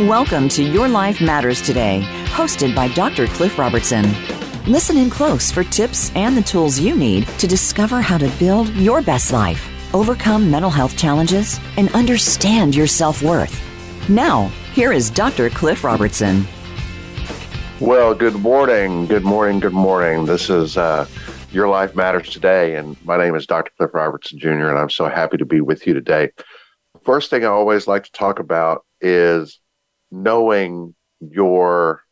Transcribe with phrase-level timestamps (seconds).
[0.00, 3.26] Welcome to Your Life Matters Today, hosted by Dr.
[3.26, 4.04] Cliff Robertson.
[4.64, 8.68] Listen in close for tips and the tools you need to discover how to build
[8.70, 13.60] your best life, overcome mental health challenges, and understand your self worth.
[14.08, 15.50] Now, here is Dr.
[15.50, 16.44] Cliff Robertson.
[17.80, 20.26] Well, good morning, good morning, good morning.
[20.26, 21.06] This is uh,
[21.58, 23.72] Your Life Matters Today, and my name is Dr.
[23.76, 26.30] Cliff Robertson Jr., and I'm so happy to be with you today.
[27.02, 29.58] First thing I always like to talk about is
[30.12, 32.04] knowing your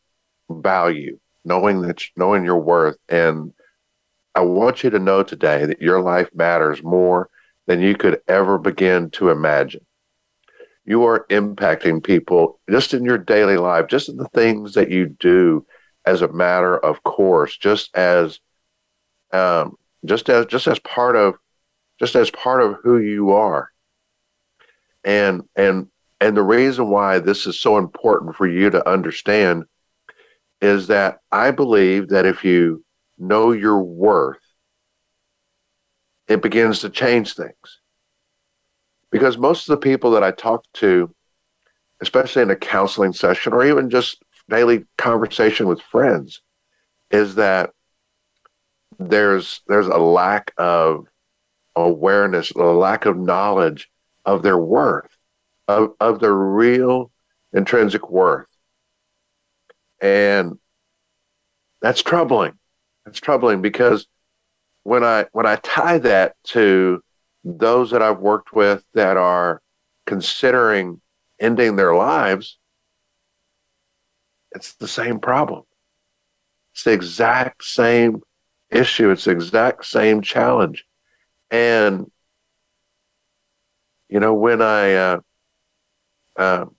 [0.49, 3.53] value, knowing that knowing your worth, and
[4.35, 7.29] I want you to know today that your life matters more
[7.67, 9.85] than you could ever begin to imagine.
[10.83, 15.05] You are impacting people just in your daily life, just in the things that you
[15.05, 15.65] do
[16.05, 18.41] as a matter of course, just as
[19.31, 21.35] um, just as just as part of
[21.99, 23.69] just as part of who you are.
[25.03, 25.87] And and
[26.19, 29.63] and the reason why this is so important for you to understand
[30.61, 32.83] is that I believe that if you
[33.17, 34.37] know your worth,
[36.27, 37.81] it begins to change things.
[39.11, 41.13] Because most of the people that I talk to,
[42.01, 46.41] especially in a counseling session or even just daily conversation with friends,
[47.11, 47.71] is that
[48.99, 51.07] there's there's a lack of
[51.75, 53.89] awareness, a lack of knowledge
[54.25, 55.17] of their worth
[55.67, 57.11] of, of their real
[57.53, 58.47] intrinsic worth.
[60.01, 60.57] And
[61.81, 62.53] that's troubling.
[63.05, 64.07] That's troubling because
[64.83, 67.01] when I when I tie that to
[67.43, 69.61] those that I've worked with that are
[70.05, 71.01] considering
[71.39, 72.57] ending their lives,
[74.51, 75.63] it's the same problem.
[76.73, 78.21] It's the exact same
[78.69, 79.09] issue.
[79.09, 80.85] It's the exact same challenge.
[81.51, 82.11] And
[84.09, 85.19] you know, when I uh,
[86.37, 86.75] um,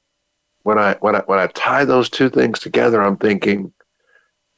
[0.62, 3.72] when I when I when I tie those two things together, I'm thinking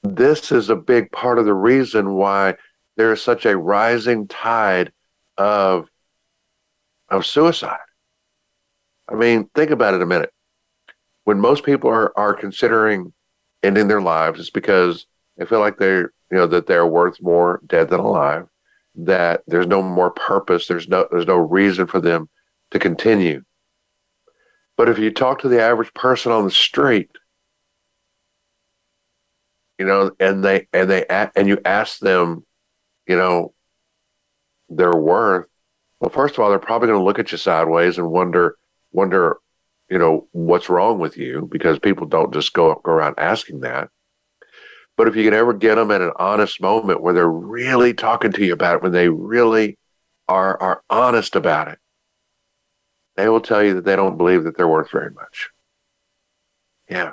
[0.03, 2.57] this is a big part of the reason why
[2.97, 4.93] there is such a rising tide
[5.37, 5.89] of
[7.09, 7.79] of suicide.
[9.09, 10.33] I mean, think about it a minute.
[11.25, 13.13] When most people are are considering
[13.63, 17.61] ending their lives, it's because they feel like they're you know that they're worth more
[17.67, 18.47] dead than alive.
[18.95, 20.67] That there's no more purpose.
[20.67, 22.29] There's no there's no reason for them
[22.71, 23.43] to continue.
[24.77, 27.11] But if you talk to the average person on the street,
[29.79, 32.47] you know, and they and they and you ask them,
[33.07, 33.55] you know,
[34.69, 35.47] their worth.
[36.01, 38.57] Well, first of all, they're probably going to look at you sideways and wonder
[38.93, 39.37] wonder,
[39.89, 43.91] you know, what's wrong with you because people don't just go go around asking that.
[45.01, 48.33] But if you can ever get them at an honest moment where they're really talking
[48.33, 49.79] to you about it, when they really
[50.29, 51.79] are are honest about it,
[53.17, 55.49] they will tell you that they don't believe that they're worth very much.
[56.91, 57.13] Yeah.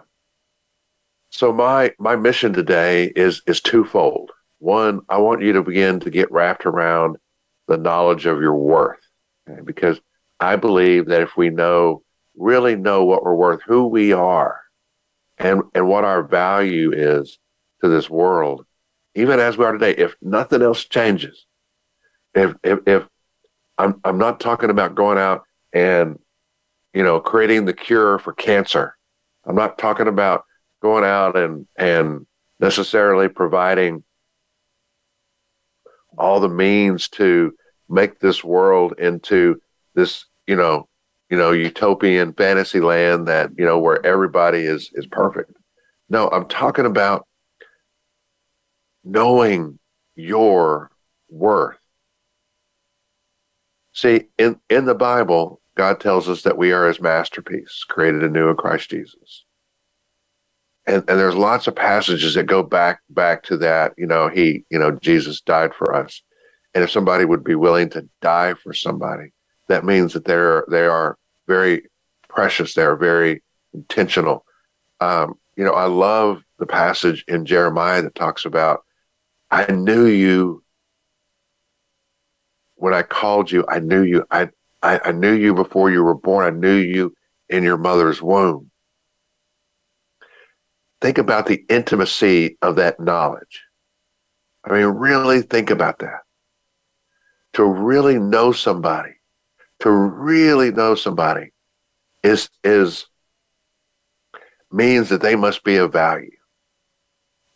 [1.29, 4.31] So my my mission today is is twofold.
[4.59, 7.15] One, I want you to begin to get wrapped around
[7.69, 8.99] the knowledge of your worth,
[9.49, 9.61] okay?
[9.63, 10.01] because
[10.41, 12.03] I believe that if we know
[12.35, 14.59] really know what we're worth, who we are,
[15.37, 17.39] and and what our value is
[17.81, 18.65] to this world,
[19.15, 21.45] even as we are today, if nothing else changes,
[22.33, 23.03] if if, if
[23.77, 25.43] I'm I'm not talking about going out
[25.73, 26.19] and
[26.93, 28.95] you know creating the cure for cancer.
[29.45, 30.43] I'm not talking about
[30.81, 32.25] going out and and
[32.59, 34.03] necessarily providing
[36.17, 37.53] all the means to
[37.89, 39.61] make this world into
[39.93, 40.87] this you know
[41.29, 45.51] you know utopian fantasy land that you know where everybody is is perfect.
[46.09, 47.26] No i'm talking about
[49.09, 49.79] knowing
[50.15, 50.91] your
[51.29, 51.77] worth
[53.93, 58.49] see in in the bible God tells us that we are his masterpiece, created anew
[58.49, 59.45] in Christ Jesus.
[60.87, 63.93] And, and there's lots of passages that go back back to that.
[63.97, 66.23] You know, he, you know, Jesus died for us.
[66.73, 69.33] And if somebody would be willing to die for somebody,
[69.67, 71.17] that means that they're they are
[71.47, 71.83] very
[72.27, 72.73] precious.
[72.73, 73.43] They are very
[73.73, 74.45] intentional.
[74.99, 78.83] Um, you know, I love the passage in Jeremiah that talks about,
[79.49, 80.63] I knew you
[82.75, 84.25] when I called you, I knew you.
[84.31, 84.49] I
[84.81, 86.45] I, I knew you before you were born.
[86.45, 87.13] I knew you
[87.49, 88.69] in your mother's womb.
[91.01, 93.63] Think about the intimacy of that knowledge.
[94.63, 96.21] I mean, really think about that.
[97.53, 99.13] To really know somebody,
[99.79, 101.51] to really know somebody
[102.23, 103.07] is is
[104.71, 106.36] means that they must be of value.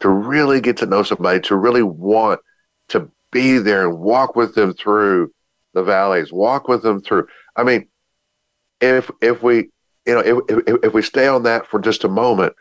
[0.01, 2.39] To really get to know somebody, to really want
[2.89, 5.31] to be there and walk with them through
[5.73, 7.27] the valleys, walk with them through.
[7.55, 7.87] I mean,
[8.79, 9.69] if if we
[10.05, 10.37] you know if,
[10.67, 12.53] if if we stay on that for just a moment,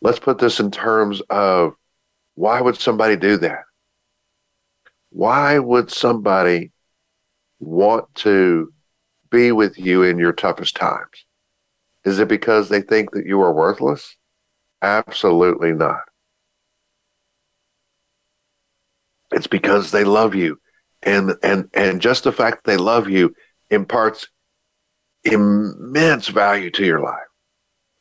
[0.00, 1.72] let's put this in terms of
[2.34, 3.64] why would somebody do that?
[5.10, 6.72] Why would somebody
[7.60, 8.72] want to
[9.30, 11.26] be with you in your toughest times?
[12.04, 14.16] Is it because they think that you are worthless?
[14.82, 16.02] Absolutely not.
[19.34, 20.60] It's because they love you.
[21.02, 23.34] And and and just the fact that they love you
[23.70, 24.28] imparts
[25.24, 27.26] immense value to your life.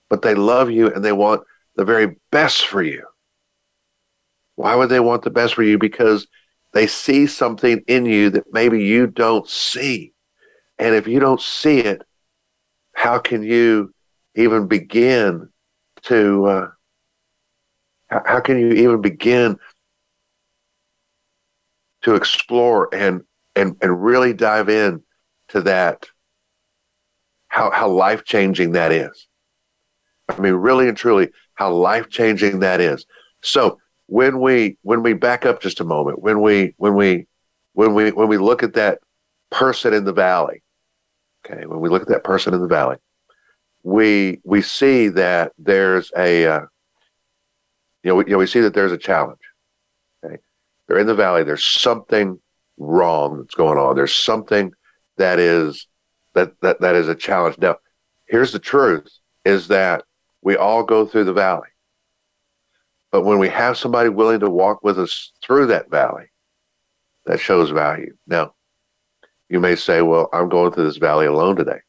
[0.09, 1.41] But they love you and they want
[1.75, 3.03] the very best for you.
[4.55, 5.77] Why would they want the best for you?
[5.79, 6.27] Because
[6.73, 10.13] they see something in you that maybe you don't see.
[10.77, 12.03] And if you don't see it,
[12.93, 13.93] how can you
[14.35, 15.49] even begin
[16.03, 16.67] to, uh,
[18.09, 19.57] how can you even begin
[22.03, 23.21] to explore and,
[23.55, 25.01] and, and really dive in
[25.49, 26.07] to that,
[27.47, 29.27] how, how life changing that is?
[30.29, 33.05] I mean, really and truly, how life changing that is.
[33.41, 37.27] So when we when we back up just a moment, when we when we
[37.73, 38.99] when we when we look at that
[39.51, 40.63] person in the valley,
[41.45, 42.97] okay, when we look at that person in the valley,
[43.83, 46.61] we we see that there's a uh,
[48.03, 49.39] you know we, you know we see that there's a challenge.
[50.93, 51.43] They're in the valley.
[51.43, 52.39] There's something
[52.77, 53.95] wrong that's going on.
[53.95, 54.73] There's something
[55.17, 55.87] that is
[56.35, 57.57] that that that is a challenge.
[57.57, 57.77] Now,
[58.27, 59.07] here's the truth:
[59.43, 60.03] is that
[60.43, 61.69] we all go through the valley.
[63.11, 66.25] But when we have somebody willing to walk with us through that valley,
[67.25, 68.13] that shows value.
[68.27, 68.53] Now,
[69.49, 71.79] you may say, well, I'm going through this valley alone today.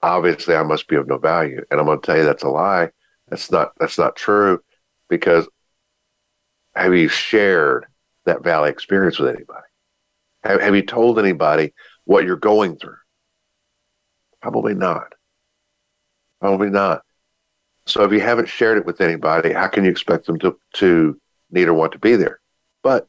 [0.00, 1.60] Obviously, I must be of no value.
[1.72, 2.90] And I'm going to tell you that's a lie.
[3.30, 4.60] That's not that's not true
[5.08, 5.48] because
[6.76, 7.86] have you shared
[8.26, 9.66] that valley experience with anybody?
[10.42, 11.72] Have, have you told anybody
[12.04, 12.96] what you're going through?
[14.42, 15.12] Probably not.
[16.40, 17.02] Probably not.
[17.86, 21.20] So if you haven't shared it with anybody, how can you expect them to, to
[21.50, 22.40] need or want to be there?
[22.82, 23.08] But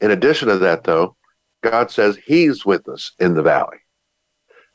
[0.00, 1.16] in addition to that, though,
[1.62, 3.78] God says He's with us in the valley.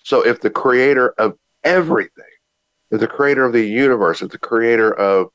[0.03, 2.23] So if the creator of everything,
[2.91, 5.27] if the creator of the universe, if the creator of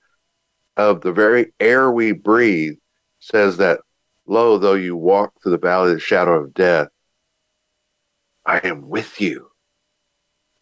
[0.77, 2.75] of the very air we breathe
[3.19, 3.81] says that,
[4.31, 6.88] lo, though you walk through the valley of the shadow of death,
[8.47, 9.50] I am with you.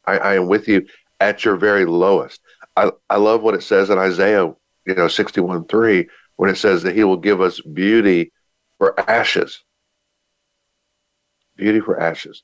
[0.07, 0.87] I, I am with you
[1.21, 2.41] at your very lowest.
[2.77, 4.53] I, I love what it says in Isaiah,
[4.87, 8.33] you know, 61 3, when it says that he will give us beauty
[8.79, 9.63] for ashes.
[11.57, 12.43] Beauty for ashes.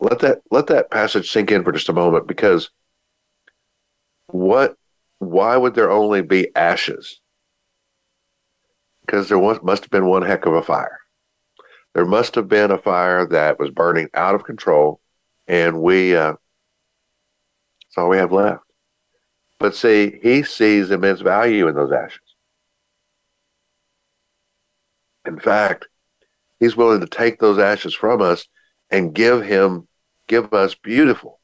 [0.00, 2.70] Let that let that passage sink in for just a moment because
[4.28, 4.76] what
[5.18, 7.20] why would there only be ashes?
[9.08, 10.98] Because there was, must have been one heck of a fire.
[11.94, 15.00] There must have been a fire that was burning out of control,
[15.46, 18.64] and we uh, that's all we have left.
[19.58, 22.20] But see, he sees immense value in those ashes.
[25.26, 25.88] In fact,
[26.60, 28.46] he's willing to take those ashes from us
[28.90, 29.88] and give him,
[30.26, 31.40] give us beautiful,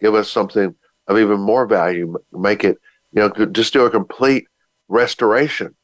[0.00, 0.74] give us something
[1.06, 2.76] of even more value, make it,
[3.12, 4.48] you know, just do a complete
[4.88, 5.76] restoration.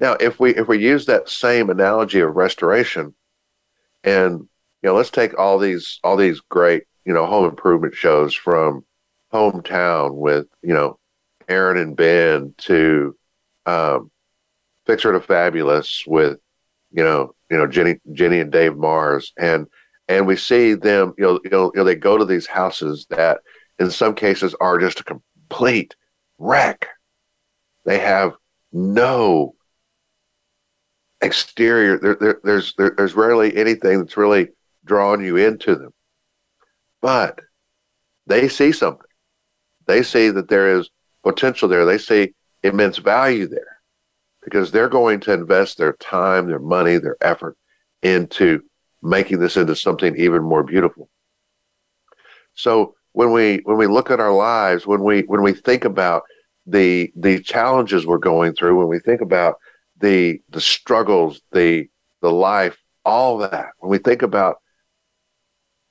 [0.00, 3.14] Now, if we if we use that same analogy of restoration,
[4.02, 4.40] and
[4.82, 8.84] you know, let's take all these all these great you know home improvement shows from
[9.32, 10.98] hometown with you know
[11.48, 13.14] Erin and Ben to
[13.66, 14.10] um,
[14.86, 16.38] Fixer to Fabulous with
[16.92, 19.66] you know you know Jenny Jenny and Dave Marrs and
[20.08, 23.06] and we see them you know you know, you know they go to these houses
[23.10, 23.40] that
[23.78, 25.94] in some cases are just a complete
[26.38, 26.88] wreck.
[27.84, 28.32] They have
[28.72, 29.54] no
[31.22, 31.98] exterior.
[31.98, 34.48] There, there, there's there, there's rarely anything that's really
[34.84, 35.92] drawing you into them,
[37.00, 37.40] but
[38.26, 39.06] they see something.
[39.86, 40.90] They see that there is
[41.22, 41.84] potential there.
[41.84, 43.80] They see immense value there
[44.42, 47.56] because they're going to invest their time, their money, their effort
[48.02, 48.62] into
[49.02, 51.08] making this into something even more beautiful.
[52.54, 56.22] So when we when we look at our lives, when we when we think about
[56.66, 59.56] the the challenges we're going through, when we think about
[60.00, 61.88] the the struggles, the
[62.22, 64.56] the life, all that, when we think about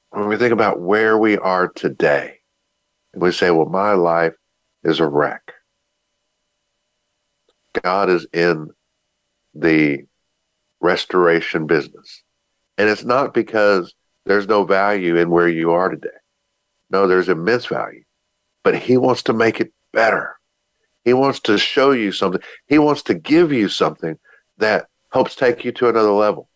[0.09, 2.39] when we think about where we are today,
[3.13, 4.33] and we say, well, my life
[4.83, 5.53] is a wreck.
[7.83, 8.69] God is in
[9.53, 10.05] the
[10.81, 12.23] restoration business.
[12.77, 13.93] And it's not because
[14.25, 16.07] there's no value in where you are today.
[16.89, 18.03] No, there's immense value.
[18.63, 20.38] But He wants to make it better.
[21.09, 22.39] He wants to show you something.
[22.67, 24.19] He wants to give you something
[24.59, 26.47] that helps take you to another level,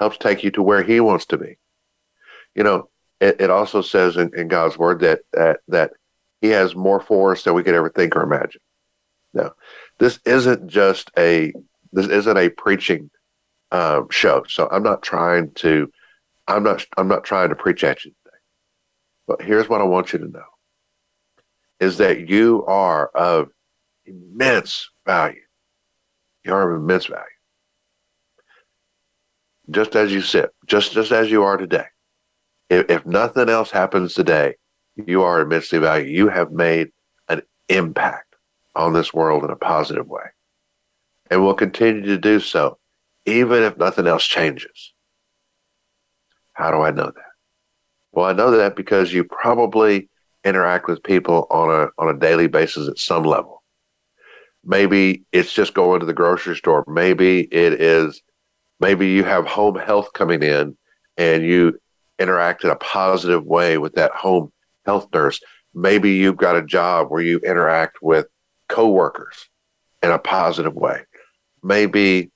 [0.00, 1.58] helps take you to where He wants to be.
[2.54, 2.88] You know,
[3.20, 5.90] it, it also says in, in God's word that, that that
[6.40, 8.62] He has more for us than we could ever think or imagine.
[9.34, 9.52] No,
[9.98, 11.52] this isn't just a
[11.92, 13.10] this isn't a preaching
[13.72, 14.42] um, show.
[14.48, 15.92] So I'm not trying to
[16.48, 18.36] I'm not I'm not trying to preach at you today.
[19.28, 20.51] But here's what I want you to know
[21.82, 23.48] is that you are of
[24.06, 25.40] immense value.
[26.44, 27.24] You are of immense value.
[29.68, 31.86] Just as you sit, just just as you are today.
[32.70, 34.54] If, if nothing else happens today,
[34.94, 36.16] you are immensely valued.
[36.16, 36.92] You have made
[37.28, 38.36] an impact
[38.76, 40.26] on this world in a positive way.
[41.32, 42.78] And will continue to do so,
[43.26, 44.92] even if nothing else changes.
[46.52, 47.32] How do I know that?
[48.12, 50.10] Well, I know that because you probably
[50.44, 53.62] interact with people on a on a daily basis at some level.
[54.64, 56.84] Maybe it's just going to the grocery store.
[56.86, 58.22] Maybe it is
[58.80, 60.76] maybe you have home health coming in
[61.16, 61.78] and you
[62.18, 64.52] interact in a positive way with that home
[64.86, 65.40] health nurse.
[65.74, 68.26] Maybe you've got a job where you interact with
[68.68, 69.48] coworkers
[70.02, 71.02] in a positive way.
[71.62, 72.30] Maybe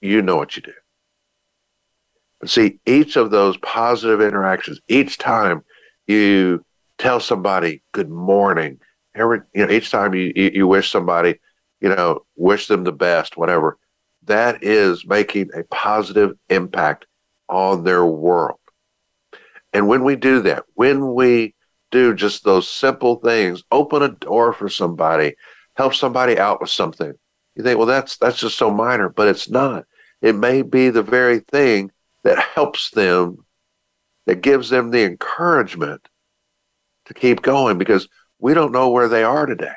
[0.00, 0.72] you know what you do.
[2.40, 5.64] But see, each of those positive interactions, each time
[6.06, 6.64] you
[6.98, 8.80] tell somebody good morning,
[9.14, 11.40] every you know, each time you you wish somebody,
[11.80, 13.78] you know, wish them the best, whatever,
[14.24, 17.06] that is making a positive impact
[17.48, 18.58] on their world.
[19.72, 21.54] And when we do that, when we
[21.90, 25.34] do just those simple things, open a door for somebody,
[25.76, 27.12] help somebody out with something,
[27.54, 29.84] you think, well, that's that's just so minor, but it's not.
[30.22, 31.90] It may be the very thing
[32.22, 33.44] that helps them,
[34.26, 36.08] that gives them the encouragement
[37.06, 38.08] to keep going because
[38.38, 39.74] we don't know where they are today.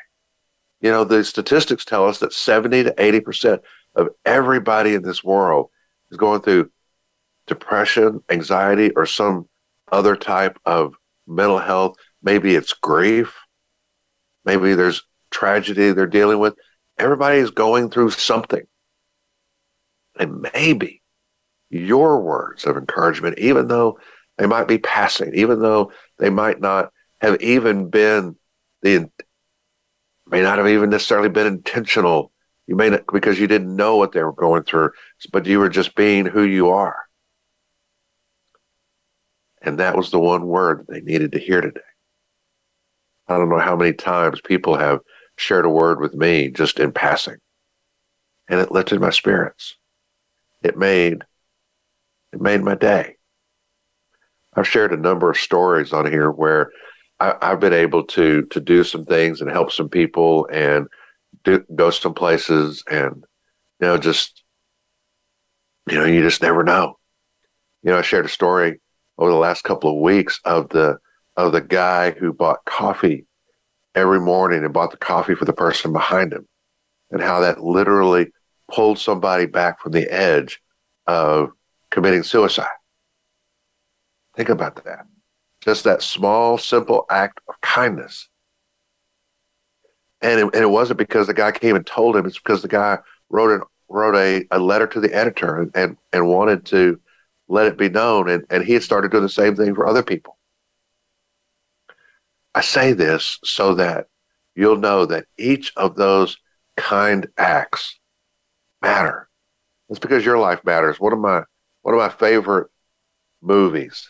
[0.81, 3.59] You know, the statistics tell us that 70 to 80%
[3.95, 5.69] of everybody in this world
[6.11, 6.71] is going through
[7.47, 9.47] depression, anxiety, or some
[9.91, 11.95] other type of mental health.
[12.21, 13.35] Maybe it's grief.
[14.45, 16.55] Maybe there's tragedy they're dealing with.
[16.97, 18.63] Everybody is going through something.
[20.19, 21.01] And maybe
[21.69, 23.99] your words of encouragement, even though
[24.37, 28.35] they might be passing, even though they might not have even been
[28.81, 29.09] the
[30.29, 32.31] may not have even necessarily been intentional.
[32.67, 34.91] You may not because you didn't know what they were going through,
[35.31, 36.97] but you were just being who you are.
[39.61, 41.81] And that was the one word they needed to hear today.
[43.27, 44.99] I don't know how many times people have
[45.37, 47.37] shared a word with me just in passing.
[48.49, 49.75] And it lifted my spirits.
[50.63, 51.23] It made
[52.33, 53.15] it made my day.
[54.53, 56.71] I've shared a number of stories on here where
[57.19, 60.87] I, have been able to to do some things and help some people and
[61.43, 63.23] do, go some places and
[63.79, 64.43] you know just
[65.89, 66.97] you know you just never know.
[67.83, 68.81] You know, I shared a story
[69.17, 70.97] over the last couple of weeks of the
[71.35, 73.25] of the guy who bought coffee
[73.95, 76.47] every morning and bought the coffee for the person behind him
[77.11, 78.27] and how that literally
[78.71, 80.59] pulled somebody back from the edge
[81.05, 81.49] of
[81.89, 82.67] committing suicide.
[84.35, 85.05] Think about that.
[85.61, 88.29] Just that small, simple act of kindness.
[90.21, 92.67] And it, and it wasn't because the guy came and told him, it's because the
[92.67, 92.99] guy
[93.29, 96.99] wrote an, wrote a, a letter to the editor and, and, and wanted to
[97.47, 98.29] let it be known.
[98.29, 100.37] And, and he had started doing the same thing for other people.
[102.55, 104.07] I say this so that
[104.55, 106.37] you'll know that each of those
[106.75, 107.99] kind acts
[108.81, 109.29] matter.
[109.89, 110.99] It's because your life matters.
[110.99, 111.43] One of my
[111.83, 112.69] one of my favorite
[113.41, 114.09] movies.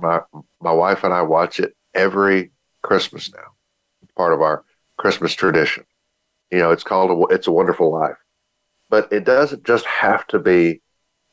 [0.00, 0.20] My
[0.60, 2.52] my wife and I watch it every
[2.82, 3.54] Christmas now.
[4.16, 4.64] Part of our
[4.96, 5.84] Christmas tradition.
[6.50, 8.16] You know, it's called a, "It's a Wonderful Life,"
[8.88, 10.80] but it doesn't just have to be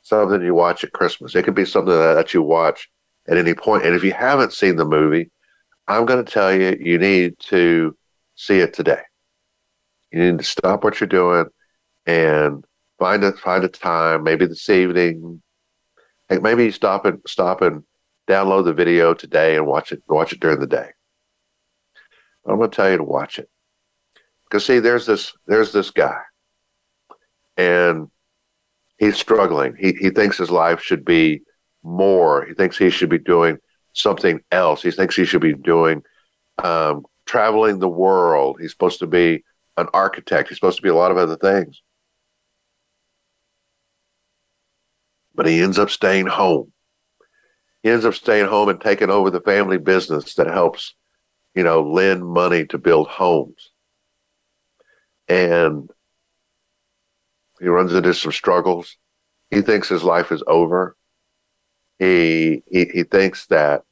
[0.02, 1.36] something you watch at Christmas.
[1.36, 2.90] It could be something that, that you watch
[3.28, 3.86] at any point.
[3.86, 5.32] And if you haven't seen the movie,
[5.88, 7.96] I'm going to tell you, you need to
[8.36, 9.02] see it today.
[10.12, 11.46] You need to stop what you're doing
[12.06, 12.64] and
[13.00, 15.42] find a find a time, maybe this evening.
[16.30, 17.84] Maybe stop and stop and
[18.28, 20.04] download the video today and watch it.
[20.08, 20.90] Watch it during the day.
[22.48, 23.50] I'm going to tell you to watch it
[24.56, 26.20] because see, there's this there's this guy,
[27.58, 28.08] and
[28.98, 29.76] he's struggling.
[29.78, 31.42] He he thinks his life should be
[31.84, 32.46] more.
[32.46, 33.58] He thinks he should be doing
[33.94, 34.82] something else.
[34.82, 36.04] He thinks he should be doing
[36.64, 38.58] um, traveling the world.
[38.60, 39.44] He's supposed to be
[39.78, 40.50] an architect.
[40.50, 41.82] He's supposed to be a lot of other things.
[45.34, 46.72] But he ends up staying home.
[47.86, 50.96] He ends up staying home and taking over the family business that helps,
[51.54, 53.70] you know, lend money to build homes.
[55.28, 55.92] And
[57.60, 58.98] he runs into some struggles.
[59.52, 60.98] He thinks his life is over.
[62.00, 63.84] He, he he thinks that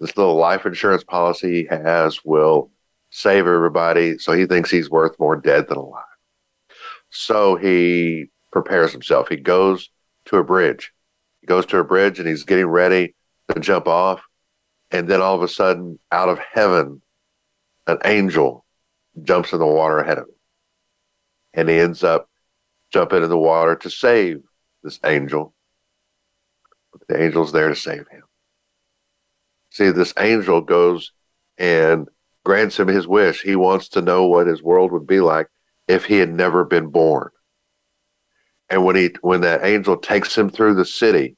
[0.00, 2.70] this little life insurance policy he has will
[3.10, 4.16] save everybody.
[4.16, 6.04] So he thinks he's worth more dead than alive.
[7.10, 9.28] So he prepares himself.
[9.28, 9.90] He goes
[10.24, 10.94] to a bridge.
[11.50, 13.16] Goes to a bridge and he's getting ready
[13.52, 14.22] to jump off.
[14.92, 17.02] And then all of a sudden, out of heaven,
[17.88, 18.64] an angel
[19.20, 20.34] jumps in the water ahead of him.
[21.52, 22.30] And he ends up
[22.92, 24.42] jumping in the water to save
[24.84, 25.52] this angel.
[26.92, 28.22] But the angel's there to save him.
[29.70, 31.10] See, this angel goes
[31.58, 32.06] and
[32.44, 33.42] grants him his wish.
[33.42, 35.48] He wants to know what his world would be like
[35.88, 37.30] if he had never been born.
[38.68, 41.36] And when he when that angel takes him through the city,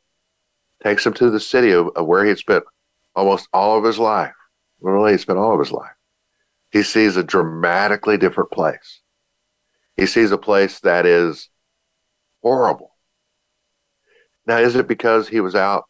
[0.83, 2.65] takes him to the city of, of where he had spent
[3.15, 4.35] almost all of his life.
[4.81, 5.93] Really, he spent all of his life.
[6.71, 9.01] He sees a dramatically different place.
[9.97, 11.49] He sees a place that is
[12.43, 12.97] horrible.
[14.47, 15.85] Now, is it because he was out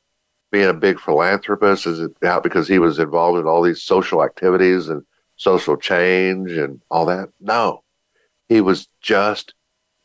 [0.51, 1.87] being a big philanthropist?
[1.87, 5.03] Is it out because he was involved in all these social activities and
[5.37, 7.31] social change and all that?
[7.41, 7.85] No.
[8.49, 9.55] He was just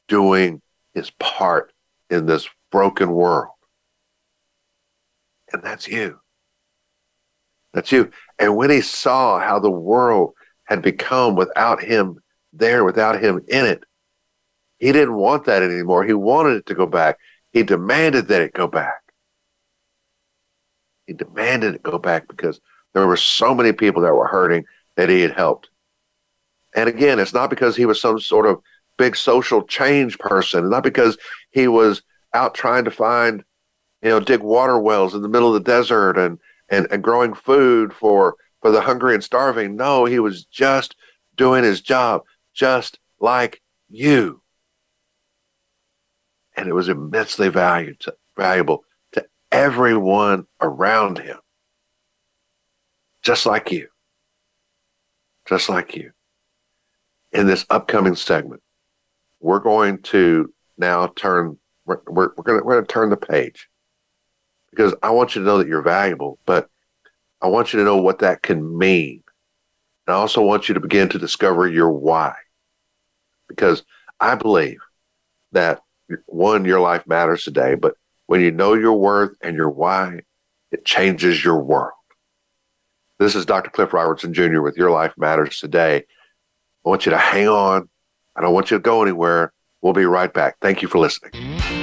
[0.07, 0.61] doing
[0.93, 1.73] his part
[2.09, 3.56] in this broken world.
[5.51, 6.19] And that's you.
[7.73, 8.11] That's you.
[8.39, 10.33] And when he saw how the world
[10.65, 12.19] had become without him
[12.53, 13.83] there, without him in it,
[14.79, 16.03] he didn't want that anymore.
[16.03, 17.17] He wanted it to go back.
[17.51, 19.01] He demanded that it go back.
[21.07, 22.59] He demanded it go back because
[22.93, 25.69] there were so many people that were hurting that he had helped.
[26.75, 28.61] And again, it's not because he was some sort of
[28.97, 31.17] big social change person, not because
[31.51, 33.43] he was out trying to find,
[34.01, 36.39] you know, dig water wells in the middle of the desert and
[36.69, 39.75] and, and growing food for for the hungry and starving.
[39.75, 40.95] No, he was just
[41.35, 42.23] doing his job,
[42.53, 44.41] just like you.
[46.55, 48.03] And it was immensely valued,
[48.35, 51.37] valuable to everyone around him.
[53.21, 53.87] Just like you.
[55.47, 56.11] Just like you.
[57.31, 58.63] In this upcoming segment,
[59.39, 63.69] we're going to now turn, we're, we're, we're going to turn the page
[64.71, 66.69] because I want you to know that you're valuable, but
[67.41, 69.23] I want you to know what that can mean.
[70.05, 72.33] And I also want you to begin to discover your why.
[73.47, 73.83] Because
[74.19, 74.79] I believe
[75.51, 75.81] that
[76.25, 77.95] one, your life matters today, but
[78.27, 80.21] when you know your worth and your why,
[80.71, 81.93] it changes your world.
[83.19, 83.69] This is Dr.
[83.69, 84.61] Cliff Robertson Jr.
[84.61, 86.03] with Your Life Matters Today.
[86.85, 87.89] I want you to hang on.
[88.35, 89.53] I don't want you to go anywhere.
[89.81, 90.57] We'll be right back.
[90.61, 91.76] Thank you for listening.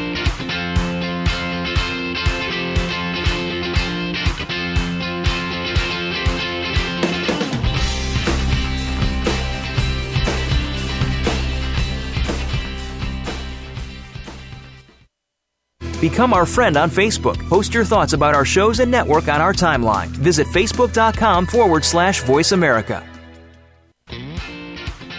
[16.05, 17.39] Become our friend on Facebook.
[17.49, 20.09] Post your thoughts about our shows and network on our timeline.
[20.09, 23.03] Visit facebook.com forward slash voice America.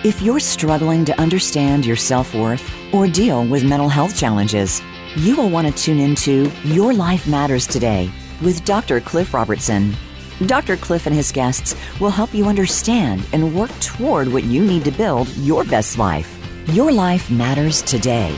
[0.04, 4.80] If you're struggling to understand your self worth or deal with mental health challenges,
[5.16, 8.12] you will want to tune into Your Life Matters Today
[8.44, 9.02] with Dr.
[9.02, 9.92] Cliff Robertson.
[10.46, 10.78] Dr.
[10.78, 14.92] Cliff and his guests will help you understand and work toward what you need to
[14.92, 16.30] build your best life.
[16.76, 18.38] Your life matters today.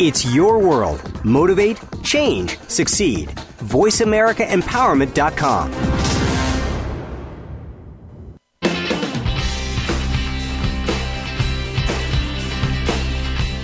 [0.00, 1.02] It's your world.
[1.24, 3.30] Motivate, change, succeed.
[3.64, 5.72] VoiceAmericaEmpowerment.com.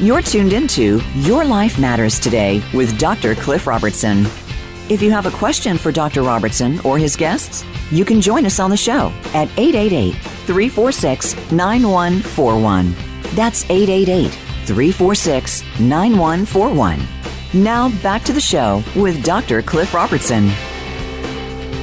[0.00, 3.36] You're tuned into Your Life Matters Today with Dr.
[3.36, 4.26] Cliff Robertson.
[4.88, 6.22] If you have a question for Dr.
[6.22, 12.92] Robertson or his guests, you can join us on the show at 888 346 9141.
[13.36, 17.00] That's 888 346 9141.
[17.54, 19.62] Now back to the show with Dr.
[19.62, 20.50] Cliff Robertson.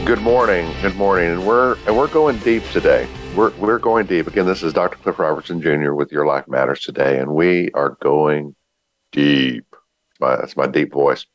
[0.06, 0.74] Good morning.
[0.82, 1.32] Good morning.
[1.32, 3.08] And we're and we're going deep today.
[3.36, 4.28] We're we're going deep.
[4.28, 4.98] Again, this is Dr.
[4.98, 5.94] Cliff Robertson Jr.
[5.94, 8.56] with Your Life Matters today, and we are going
[9.12, 9.66] deep.
[10.20, 11.26] My, that's my deep voice.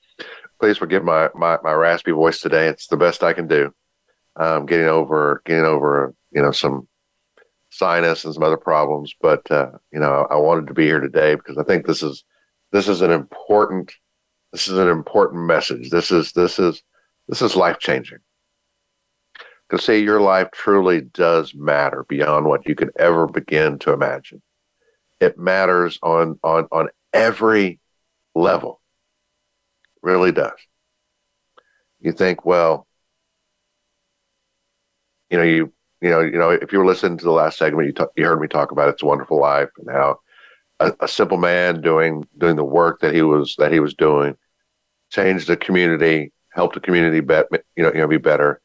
[0.61, 2.67] Please forgive my, my my raspy voice today.
[2.67, 3.73] It's the best I can do.
[4.35, 6.89] Um, getting over getting over you know some
[7.77, 11.35] sinus and some other problems, but uh, you know I wanted to be here today
[11.35, 12.25] because I think this is
[12.73, 13.93] this is an important
[14.53, 15.91] this is an important message.
[15.91, 16.83] This is this is
[17.29, 18.19] this is life changing.
[19.69, 24.41] Because see, your life truly does matter beyond what you could ever begin to imagine.
[25.21, 27.81] It matters on on on every
[28.35, 28.81] level.
[30.03, 30.59] Really does.
[32.01, 32.87] You think, well,
[35.31, 37.87] you know, you you know, you know, if you were listening to the last segment,
[37.87, 40.21] you talk, you heard me talk about it's a wonderful life and how
[40.81, 44.37] a, a simple man doing doing the work that he was that he was doing
[45.11, 48.61] changed the community, helped the community bet, you know, you know, be better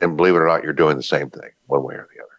[0.00, 2.30] and believe it or not, you're doing the same thing one way or the other.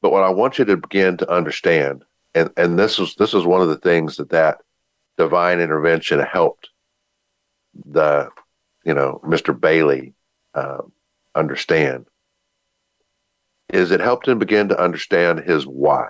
[0.00, 3.44] But what I want you to begin to understand, and, and this is this is
[3.44, 4.58] one of the things that that
[5.16, 6.70] divine intervention helped
[7.86, 8.28] the,
[8.84, 9.58] you know, Mr.
[9.58, 10.14] Bailey
[10.54, 10.92] um,
[11.34, 12.06] understand,
[13.74, 16.06] is it helped him begin to understand his why.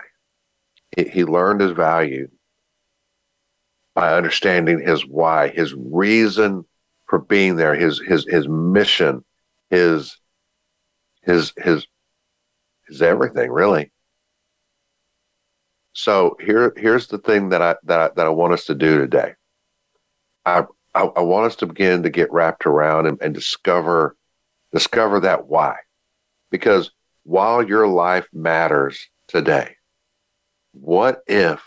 [0.97, 2.29] He, learned his value
[3.95, 6.67] by understanding his why, his reason
[7.07, 9.25] for being there, his his his mission,
[9.71, 10.17] his
[11.23, 11.87] his his
[12.87, 13.91] his everything really.
[15.95, 18.99] So here here's the thing that i that I, that I want us to do
[18.99, 19.33] today.
[20.45, 24.17] I, I i want us to begin to get wrapped around and, and discover
[24.71, 25.77] discover that why.
[26.51, 26.93] Because
[27.25, 29.77] while your life matters today
[30.73, 31.63] what if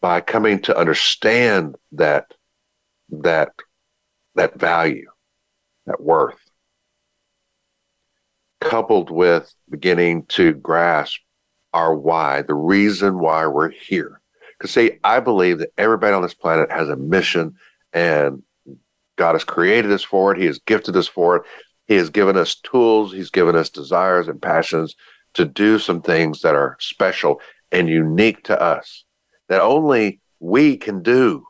[0.00, 2.26] by coming to understand that
[3.10, 3.52] that
[4.34, 5.10] that value
[5.86, 6.50] that worth
[8.60, 11.20] coupled with beginning to grasp
[11.72, 14.20] our why, the reason why we're here.
[14.58, 17.56] Because, see, I believe that everybody on this planet has a mission
[17.92, 18.42] and
[19.16, 20.38] God has created us for it.
[20.38, 21.42] He has gifted us for it.
[21.86, 23.12] He has given us tools.
[23.12, 24.94] He's given us desires and passions
[25.34, 29.04] to do some things that are special and unique to us
[29.48, 31.44] that only we can do.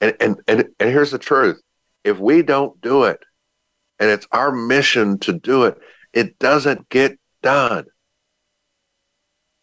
[0.00, 1.60] And, and, and, and here's the truth
[2.04, 3.18] if we don't do it,
[3.98, 5.78] and it's our mission to do it.
[6.12, 7.86] It doesn't get done.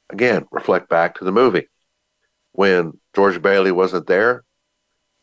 [0.10, 1.68] Again, reflect back to the movie.
[2.52, 4.44] When George Bailey wasn't there,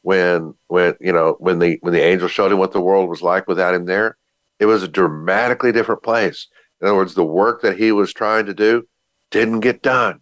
[0.03, 3.23] when when you know when the when the angel showed him what the world was
[3.23, 4.17] like without him there,
[4.63, 6.47] it was a dramatically different place.
[6.81, 8.87] In other words, the work that he was trying to do
[9.33, 10.21] didn't get done.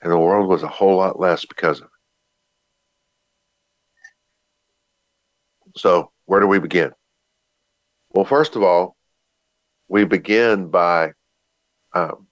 [0.00, 1.88] And the world was a whole lot less because of
[5.66, 5.80] it.
[5.80, 6.92] So, where do we begin?
[8.10, 8.96] Well, first of all,
[9.88, 11.14] we begin by
[11.94, 12.28] um,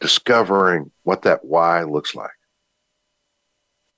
[0.00, 2.28] discovering what that why looks like.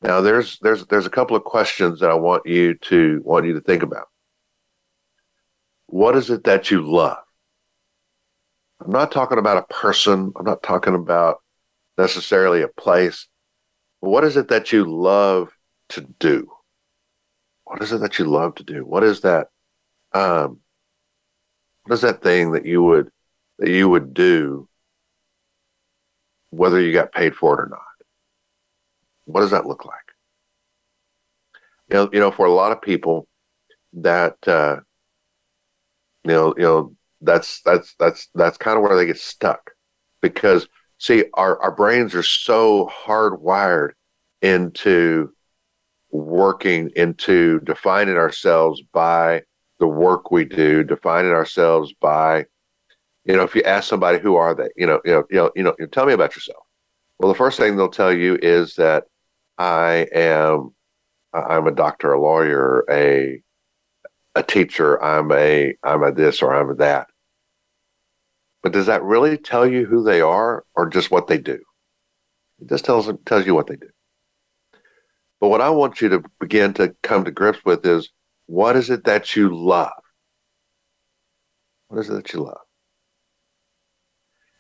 [0.03, 3.55] Now, there's there's there's a couple of questions that I want you to want you
[3.55, 4.10] to think about.
[5.91, 7.19] What is it that you love?
[8.81, 10.33] I'm not talking about a person.
[10.37, 11.39] I'm not talking about
[11.99, 13.27] necessarily a place.
[13.99, 15.51] What is it that you love
[15.91, 16.49] to do?
[17.65, 18.87] What is it that you love to do?
[18.87, 19.49] What is that
[20.13, 20.61] um,
[21.83, 23.11] what is that thing that you would
[23.59, 24.69] that you would do
[26.51, 27.81] whether you got paid for it or not?
[29.25, 29.97] What does that look like?
[31.89, 33.27] You know, you know, for a lot of people,
[33.95, 34.77] that uh,
[36.25, 39.73] you know, you know, that's that's that's that's kind of where they get stuck
[40.21, 43.91] because see, our our brains are so hardwired
[44.43, 45.33] into
[46.11, 49.43] working into defining ourselves by
[49.79, 52.45] the work we do, defining ourselves by,
[53.25, 55.51] you know, if you ask somebody who are they, you know, you know, you know,
[55.57, 56.65] you know, tell me about yourself.
[57.19, 59.05] Well, the first thing they'll tell you is that
[59.59, 60.75] I am,
[61.33, 63.43] I'm a doctor, a lawyer, a,
[64.35, 65.03] a teacher.
[65.03, 67.09] I'm a, I'm a this or I'm a that.
[68.63, 71.59] But does that really tell you who they are or just what they do?
[72.61, 73.89] It just tells them, tells you what they do.
[75.41, 78.11] But what I want you to begin to come to grips with is
[78.47, 79.93] what is it that you love?
[81.89, 82.61] What is it that you love?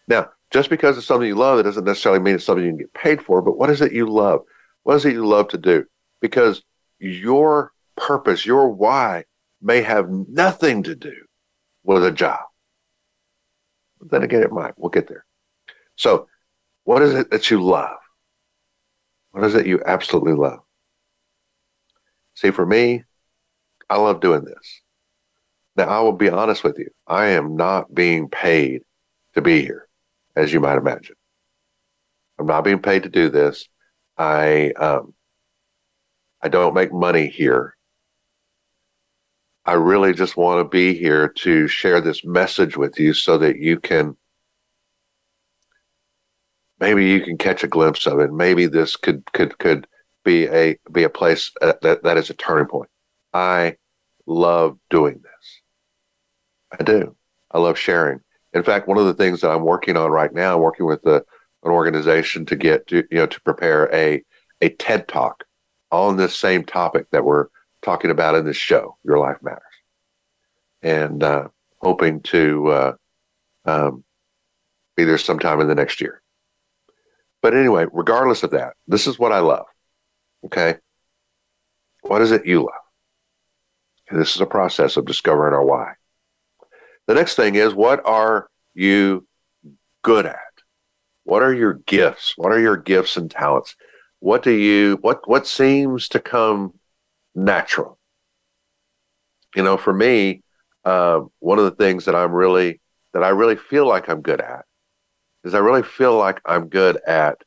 [0.08, 2.78] Now, just because it's something you love, it doesn't necessarily mean it's something you can
[2.78, 4.40] get paid for, but what is it you love?
[4.82, 5.84] What is it you love to do?
[6.20, 6.62] Because
[6.98, 9.24] your purpose, your why
[9.62, 11.14] may have nothing to do
[11.84, 12.40] with a job.
[13.98, 14.74] But then again, it might.
[14.76, 15.24] We'll get there.
[15.96, 16.28] So,
[16.84, 17.98] what is it that you love?
[19.32, 20.60] What is it you absolutely love?
[22.34, 23.04] See, for me,
[23.88, 24.80] I love doing this.
[25.76, 26.88] Now, I will be honest with you.
[27.06, 28.82] I am not being paid
[29.34, 29.88] to be here,
[30.36, 31.16] as you might imagine.
[32.38, 33.68] I'm not being paid to do this.
[34.16, 35.14] I um,
[36.42, 37.76] I don't make money here.
[39.70, 43.58] I really just want to be here to share this message with you so that
[43.58, 44.16] you can
[46.80, 48.32] maybe you can catch a glimpse of it.
[48.32, 49.86] Maybe this could could could
[50.24, 52.90] be a be a place uh, that that is a turning point.
[53.32, 53.76] I
[54.26, 55.62] love doing this.
[56.80, 57.14] I do.
[57.52, 58.22] I love sharing.
[58.52, 61.06] In fact, one of the things that I'm working on right now, I'm working with
[61.06, 61.24] a,
[61.62, 64.24] an organization to get to you know to prepare a
[64.62, 65.44] a TED talk
[65.92, 67.46] on this same topic that we're
[67.82, 69.62] talking about in this show, Your Life Matters,
[70.82, 71.48] and uh,
[71.80, 72.92] hoping to uh,
[73.64, 74.04] um,
[74.96, 76.22] be there sometime in the next year.
[77.42, 79.66] But anyway, regardless of that, this is what I love.
[80.44, 80.76] Okay.
[82.02, 82.68] What is it you love?
[84.08, 85.92] And this is a process of discovering our why.
[87.06, 89.26] The next thing is what are you
[90.02, 90.38] good at?
[91.24, 92.34] What are your gifts?
[92.36, 93.76] What are your gifts and talents?
[94.18, 96.74] What do you what what seems to come
[97.34, 97.98] natural?
[99.54, 100.42] You know, for me,
[100.84, 102.80] uh, one of the things that I'm really
[103.12, 104.64] that I really feel like I'm good at
[105.44, 107.42] is I really feel like I'm good at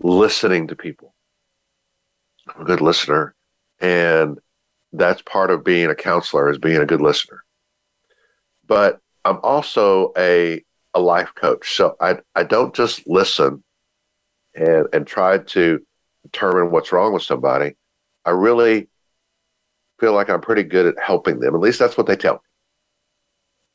[0.00, 1.14] listening to people.
[2.48, 3.34] I'm a good listener.
[3.80, 4.38] And
[4.92, 7.44] that's part of being a counselor is being a good listener.
[8.66, 10.62] But I'm also a,
[10.94, 11.76] a life coach.
[11.76, 13.62] So I, I don't just listen
[14.54, 15.80] and, and try to
[16.24, 17.76] determine what's wrong with somebody.
[18.24, 18.88] I really
[20.00, 21.54] feel like I'm pretty good at helping them.
[21.54, 22.40] At least that's what they tell me.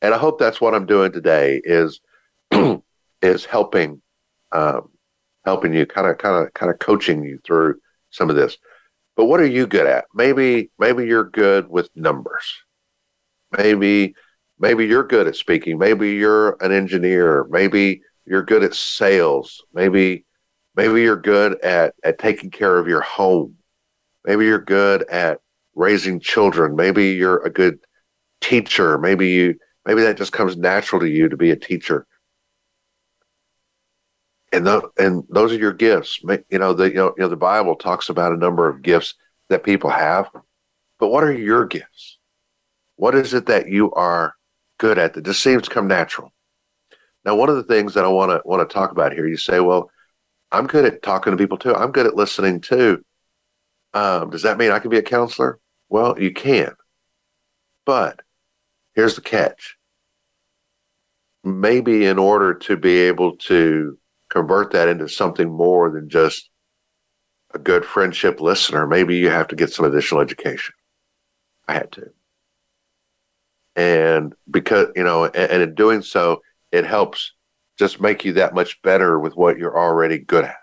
[0.02, 2.00] And I hope that's what I'm doing today is
[3.22, 4.02] is helping
[4.52, 4.90] um,
[5.44, 7.76] helping you kind of kind of kind of coaching you through
[8.10, 8.58] some of this.
[9.16, 10.04] But what are you good at?
[10.14, 12.44] Maybe maybe you're good with numbers.
[13.56, 14.14] Maybe
[14.58, 15.78] maybe you're good at speaking.
[15.78, 17.46] Maybe you're an engineer.
[17.48, 19.64] Maybe you're good at sales.
[19.72, 20.26] Maybe
[20.74, 23.54] maybe you're good at at taking care of your home.
[24.24, 25.40] Maybe you're good at
[25.76, 27.78] raising children maybe you're a good
[28.40, 32.06] teacher maybe you maybe that just comes natural to you to be a teacher
[34.52, 36.20] and the, and those are your gifts.
[36.22, 39.14] You know the you know, you know the Bible talks about a number of gifts
[39.48, 40.30] that people have,
[40.98, 42.18] but what are your gifts?
[42.96, 44.34] What is it that you are
[44.78, 46.32] good at that just seems to come natural?
[47.24, 49.36] Now, one of the things that I want to want to talk about here, you
[49.36, 49.90] say, well,
[50.52, 51.74] I'm good at talking to people too.
[51.74, 53.04] I'm good at listening too.
[53.94, 55.58] Um, does that mean I can be a counselor?
[55.88, 56.74] Well, you can,
[57.84, 58.20] but
[58.94, 59.76] here's the catch.
[61.44, 63.98] Maybe in order to be able to
[64.30, 66.50] convert that into something more than just
[67.54, 70.74] a good friendship listener, maybe you have to get some additional education.
[71.68, 72.10] I had to.
[73.76, 77.32] And because, you know, and, and in doing so, it helps
[77.78, 80.56] just make you that much better with what you're already good at.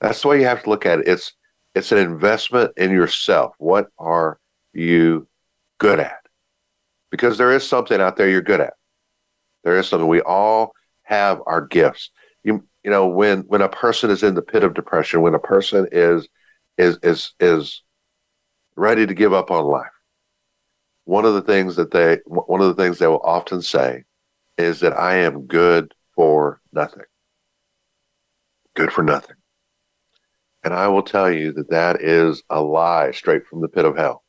[0.00, 1.08] That's the way you have to look at it.
[1.08, 1.32] It's
[1.74, 3.54] it's an investment in yourself.
[3.58, 4.39] What are
[4.72, 5.28] you
[5.78, 6.20] good at?
[7.10, 8.74] Because there is something out there you're good at.
[9.64, 10.08] There is something.
[10.08, 12.10] We all have our gifts.
[12.44, 15.38] You you know when when a person is in the pit of depression when a
[15.38, 16.28] person is
[16.78, 17.82] is is is
[18.76, 19.90] ready to give up on life
[21.04, 24.04] one of the things that they one of the things they will often say
[24.56, 27.04] is that i am good for nothing
[28.74, 29.36] good for nothing
[30.64, 33.96] and i will tell you that that is a lie straight from the pit of
[33.96, 34.22] hell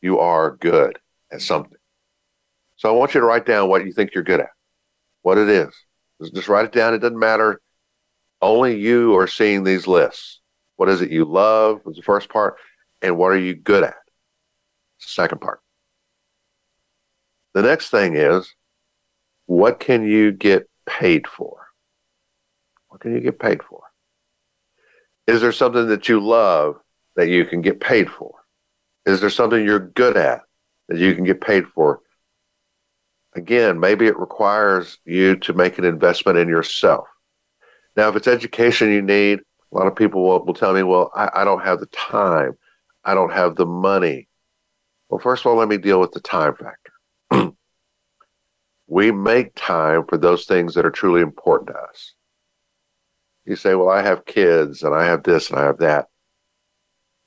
[0.00, 0.98] you are good
[1.32, 1.78] at something
[2.76, 4.50] so i want you to write down what you think you're good at
[5.22, 5.74] what it is
[6.26, 6.94] just write it down.
[6.94, 7.60] It doesn't matter.
[8.42, 10.40] Only you are seeing these lists.
[10.76, 11.80] What is it you love?
[11.84, 12.56] Was the first part,
[13.02, 13.96] and what are you good at?
[14.98, 15.60] Second part.
[17.54, 18.54] The next thing is,
[19.46, 21.66] what can you get paid for?
[22.88, 23.82] What can you get paid for?
[25.26, 26.76] Is there something that you love
[27.16, 28.34] that you can get paid for?
[29.08, 30.42] Is there something you're good at
[30.88, 32.00] that you can get paid for?
[33.34, 37.08] Again, maybe it requires you to make an investment in yourself.
[37.96, 39.40] Now, if it's education you need,
[39.72, 42.58] a lot of people will, will tell me, well, I, I don't have the time.
[43.02, 44.28] I don't have the money.
[45.08, 47.52] Well, first of all, let me deal with the time factor.
[48.88, 52.12] we make time for those things that are truly important to us.
[53.46, 56.08] You say, well, I have kids and I have this and I have that.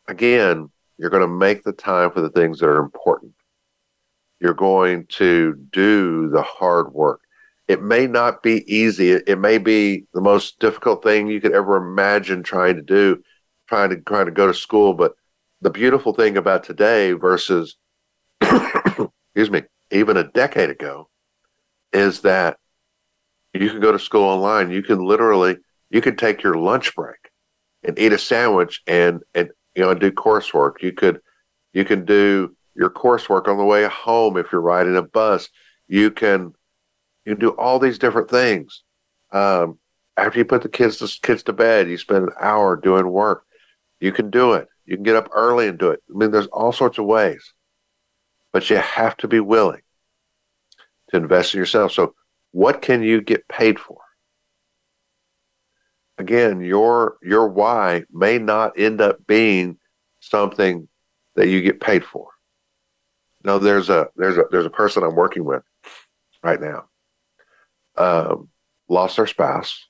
[0.07, 0.69] Again,
[1.01, 3.33] you're going to make the time for the things that are important
[4.41, 7.21] you're going to do the hard work.
[7.67, 9.11] it may not be easy.
[9.11, 13.23] It, may be the most difficult thing you could ever imagine trying to do,
[13.69, 14.93] trying to trying to go to school.
[14.93, 15.13] But
[15.61, 17.77] the beautiful thing about today versus,
[18.41, 19.61] excuse me,
[19.91, 21.07] even a decade ago,
[21.93, 22.57] is that
[23.53, 24.71] you can go to school online.
[24.71, 25.57] You can literally
[25.91, 27.29] you can take your lunch break
[27.83, 30.81] and eat a sandwich and and you know do coursework.
[30.81, 31.21] You could
[31.73, 35.49] you can do your coursework on the way home if you're riding a bus.
[35.88, 36.53] You can
[37.25, 38.84] you can do all these different things.
[39.31, 39.77] Um,
[40.17, 43.43] after you put the kids to, kids to bed, you spend an hour doing work.
[43.99, 44.67] You can do it.
[44.86, 46.01] You can get up early and do it.
[46.10, 47.53] I mean, there's all sorts of ways,
[48.51, 49.81] but you have to be willing
[51.10, 51.91] to invest in yourself.
[51.91, 52.15] So,
[52.51, 53.99] what can you get paid for?
[56.21, 59.79] Again, your your why may not end up being
[60.19, 60.88] something
[61.36, 62.27] that you get paid for.
[63.43, 65.63] No, there's a there's a there's a person I'm working with
[66.43, 66.84] right now.
[67.97, 68.49] Um,
[68.88, 69.88] lost their spouse,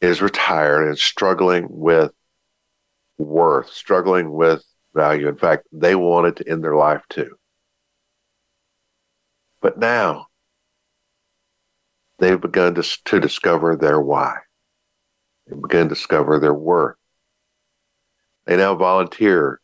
[0.00, 2.12] is retired and struggling with
[3.18, 5.28] worth, struggling with value.
[5.28, 7.36] In fact, they wanted to end their life too.
[9.60, 10.28] But now
[12.18, 14.36] they've begun to, to discover their why.
[15.46, 16.96] They've begun to discover their worth.
[18.46, 19.60] They now volunteer.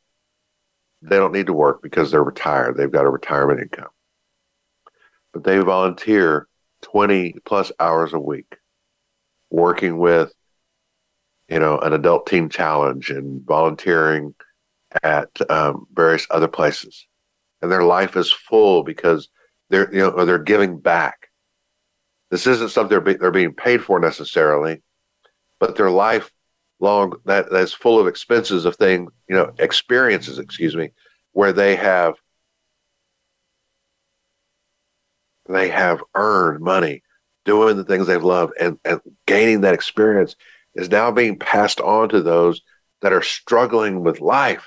[1.03, 2.77] They don't need to work because they're retired.
[2.77, 3.91] They've got a retirement income.
[5.33, 6.49] But they volunteer
[6.83, 8.57] 20 plus hours a week
[9.51, 10.33] working with,
[11.49, 14.35] you know, an Adult Teen Challenge and volunteering
[15.03, 17.07] at um, various other places.
[17.61, 19.29] And their life is full because
[19.71, 21.24] they're you know they're giving back.
[22.31, 24.83] This isn't something they're, be, they're being paid for necessarily,
[25.61, 26.31] but their life
[26.81, 30.91] long that that's full of expenses of things you know experiences excuse me
[31.33, 32.15] where they have
[35.49, 37.03] they have earned money
[37.45, 40.37] doing the things they love and, and gaining that experience
[40.75, 42.63] is now being passed on to those
[43.03, 44.67] that are struggling with life.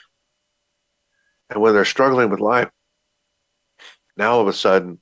[1.50, 2.70] And when they're struggling with life
[4.18, 5.00] now all of a sudden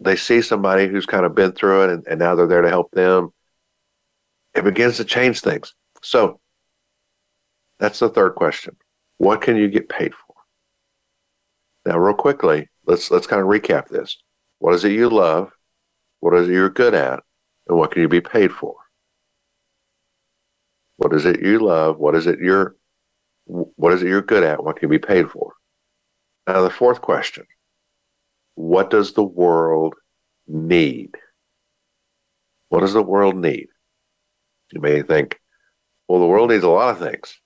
[0.00, 2.68] they see somebody who's kind of been through it and, and now they're there to
[2.68, 3.32] help them
[4.54, 5.74] it begins to change things.
[6.02, 6.40] So
[7.78, 8.76] that's the third question.
[9.18, 10.34] What can you get paid for?
[11.86, 14.16] Now real quickly let's let's kind of recap this.
[14.58, 15.52] What is it you love?
[16.20, 17.22] What is it you're good at?
[17.68, 18.74] And what can you be paid for?
[20.96, 21.98] What is it you love?
[21.98, 22.76] What is it you're
[23.46, 24.62] what is it you're good at?
[24.62, 25.54] What can you be paid for?
[26.46, 27.46] Now, the fourth question
[28.58, 29.94] What does the world
[30.48, 31.14] need?
[32.70, 33.68] What does the world need?
[34.72, 35.38] You may think,
[36.08, 37.40] well, the world needs a lot of things,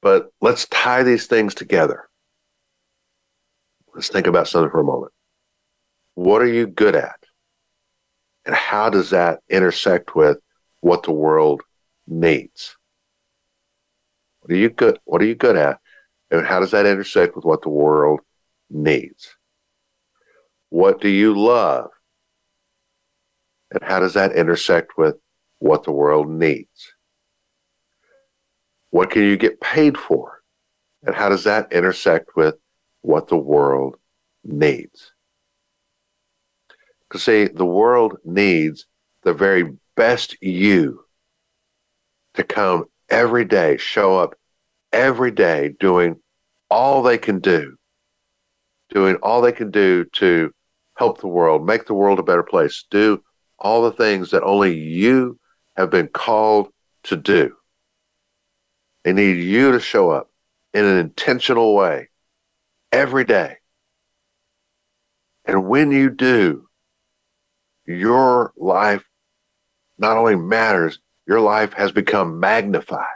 [0.00, 2.08] but let's tie these things together.
[3.94, 5.12] Let's think about something for a moment.
[6.14, 7.20] What are you good at?
[8.46, 10.38] And how does that intersect with
[10.80, 11.60] what the world
[12.06, 12.78] needs?
[14.40, 14.98] What are you good?
[15.04, 15.80] What are you good at?
[16.30, 18.20] And how does that intersect with what the world
[18.70, 19.33] needs?
[20.74, 21.90] What do you love?
[23.70, 25.14] And how does that intersect with
[25.60, 26.94] what the world needs?
[28.90, 30.42] What can you get paid for?
[31.04, 32.56] And how does that intersect with
[33.02, 33.98] what the world
[34.42, 35.12] needs?
[37.08, 38.86] Because, see, the world needs
[39.22, 41.04] the very best you
[42.34, 44.34] to come every day, show up
[44.92, 46.16] every day doing
[46.68, 47.76] all they can do,
[48.90, 50.52] doing all they can do to
[50.96, 53.22] help the world, make the world a better place, do
[53.58, 55.38] all the things that only you
[55.76, 56.68] have been called
[57.04, 57.54] to do.
[59.04, 60.30] They need you to show up
[60.72, 62.08] in an intentional way
[62.90, 63.56] every day.
[65.44, 66.68] And when you do,
[67.86, 69.04] your life
[69.98, 73.06] not only matters, your life has become magnified.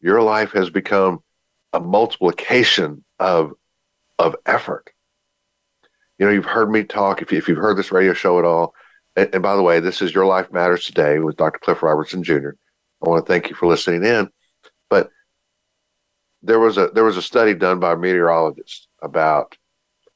[0.00, 1.20] Your life has become
[1.72, 3.52] a multiplication of
[4.18, 4.90] of effort.
[6.18, 7.22] You know, you've heard me talk.
[7.22, 8.74] If, you, if you've heard this radio show at all,
[9.16, 11.58] and, and by the way, this is Your Life Matters Today with Dr.
[11.58, 12.50] Cliff Robertson Jr.
[13.04, 14.28] I want to thank you for listening in.
[14.88, 15.10] But
[16.42, 19.56] there was a there was a study done by a meteorologist about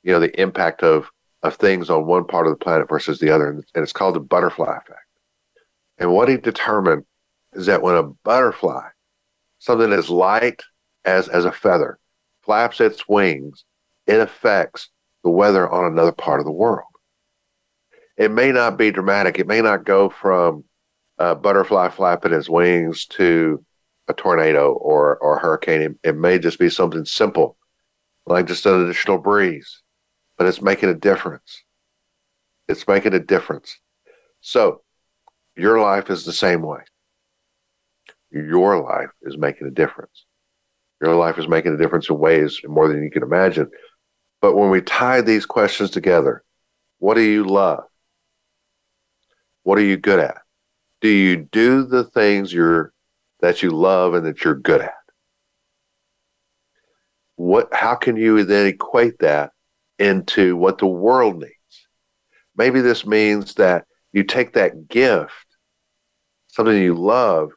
[0.03, 1.11] you know the impact of
[1.43, 4.21] of things on one part of the planet versus the other, and it's called the
[4.21, 5.01] butterfly effect.
[5.99, 7.05] And what he determined
[7.53, 8.89] is that when a butterfly,
[9.59, 10.63] something as light
[11.05, 11.99] as, as a feather,
[12.43, 13.65] flaps its wings,
[14.07, 14.91] it affects
[15.29, 16.89] the weather on another part of the world.
[18.16, 19.39] It may not be dramatic.
[19.39, 20.64] It may not go from
[21.18, 23.62] a butterfly flapping its wings to
[24.09, 25.83] a tornado or, or a hurricane.
[25.83, 27.59] It, it may just be something simple,
[28.24, 29.83] like just an additional breeze.
[30.39, 31.64] but it's making a difference.
[32.68, 33.79] It's making a difference.
[34.41, 34.83] So
[35.57, 36.81] your life is the same way.
[38.31, 40.24] Your life is making a difference.
[41.03, 43.68] Your life is making a difference in ways more than you can imagine.
[44.41, 46.45] But when we tie these questions together,
[46.99, 47.84] what do you love?
[49.62, 50.39] What are you good at?
[51.01, 52.93] Do you do the things you're
[53.41, 54.95] that you love and that you're good at?
[57.36, 59.53] What how can you then equate that
[59.99, 61.53] into what the world needs?
[62.57, 65.32] Maybe this means that you take that gift,
[66.49, 67.51] something you love,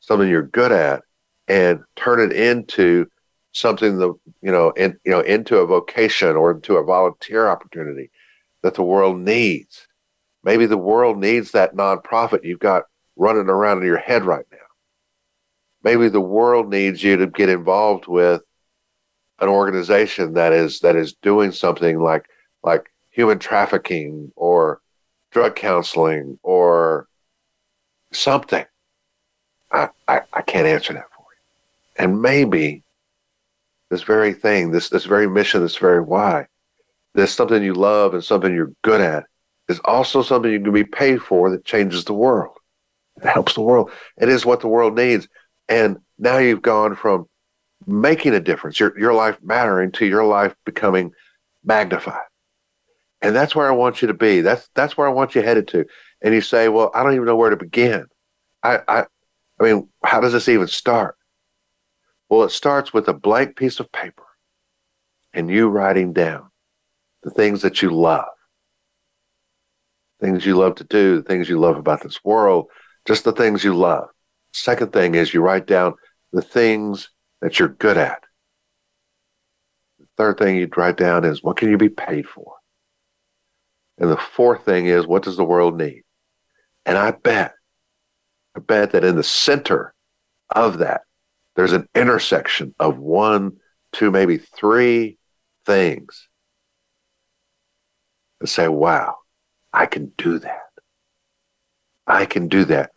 [0.00, 1.02] something you're good at,
[1.46, 3.06] and turn it into
[3.52, 8.10] something that you know, in, you know, into a vocation or into a volunteer opportunity
[8.62, 9.86] that the world needs.
[10.44, 12.84] Maybe the world needs that nonprofit you've got
[13.16, 14.58] running around in your head right now.
[15.82, 18.42] Maybe the world needs you to get involved with
[19.40, 22.26] an organization that is that is doing something like
[22.62, 24.80] like human trafficking or
[25.30, 27.08] drug counseling or
[28.12, 28.64] something.
[29.70, 32.04] I, I, I can't answer that for you.
[32.04, 32.82] And maybe
[33.90, 36.46] this very thing, this this very mission, this very why,
[37.14, 39.24] this something you love and something you're good at
[39.68, 42.56] is also something you can be paid for that changes the world.
[43.22, 43.90] It helps the world.
[44.20, 45.28] It is what the world needs.
[45.68, 47.26] And now you've gone from
[47.86, 51.12] making a difference, your your life mattering to your life becoming
[51.64, 52.24] magnified.
[53.20, 54.40] And that's where I want you to be.
[54.40, 55.84] That's that's where I want you headed to.
[56.22, 58.06] And you say, Well, I don't even know where to begin.
[58.62, 59.04] I I
[59.60, 61.16] I mean, how does this even start?
[62.28, 64.24] Well, it starts with a blank piece of paper
[65.32, 66.50] and you writing down
[67.22, 68.28] the things that you love,
[70.20, 72.66] things you love to do, the things you love about this world,
[73.06, 74.08] just the things you love.
[74.52, 75.94] Second thing is you write down
[76.32, 77.10] the things
[77.40, 78.22] that you're good at.
[79.98, 82.54] The third thing you'd write down is what can you be paid for?
[83.98, 86.02] And the fourth thing is what does the world need?
[86.84, 87.54] And I bet,
[88.56, 89.94] I bet that in the center
[90.50, 91.02] of that,
[91.58, 93.56] there's an intersection of one,
[93.92, 95.18] two, maybe three
[95.66, 96.28] things
[98.38, 99.16] and say, wow,
[99.72, 100.68] I can do that.
[102.06, 102.92] I can do that.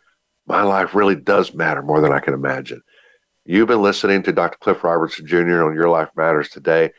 [0.46, 2.80] My life really does matter more than I can imagine.
[3.44, 4.58] You've been listening to Dr.
[4.60, 5.64] Cliff Robertson Jr.
[5.64, 6.92] on Your Life Matters today.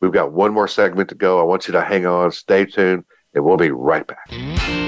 [0.00, 1.40] We've got one more segment to go.
[1.40, 3.02] I want you to hang on, stay tuned,
[3.34, 4.87] and we'll be right back.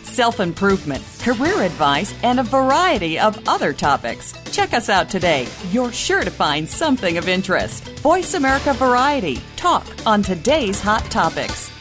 [0.11, 4.33] self improvement, career advice, and a variety of other topics.
[4.51, 5.47] Check us out today.
[5.71, 7.87] You're sure to find something of interest.
[7.99, 9.39] Voice America Variety.
[9.55, 11.71] Talk on today's hot topics.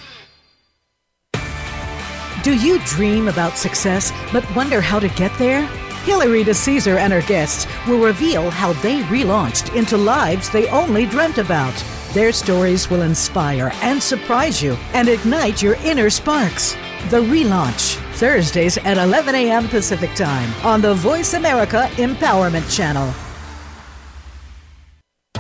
[2.42, 5.66] Do you dream about success but wonder how to get there?
[6.04, 11.36] Hilary DeCesare and her guests will reveal how they relaunched into lives they only dreamt
[11.36, 11.74] about.
[12.14, 16.74] Their stories will inspire and surprise you and ignite your inner sparks.
[17.08, 19.66] The Relaunch, Thursdays at 11 a.m.
[19.66, 23.12] Pacific Time on the Voice America Empowerment Channel.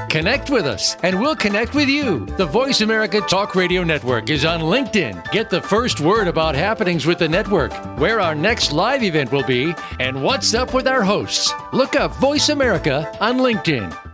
[0.08, 2.26] Connect with us, and we'll connect with you.
[2.36, 5.30] The Voice America Talk Radio Network is on LinkedIn.
[5.30, 9.46] Get the first word about happenings with the network, where our next live event will
[9.46, 11.52] be, and what's up with our hosts.
[11.72, 14.09] Look up Voice America on LinkedIn.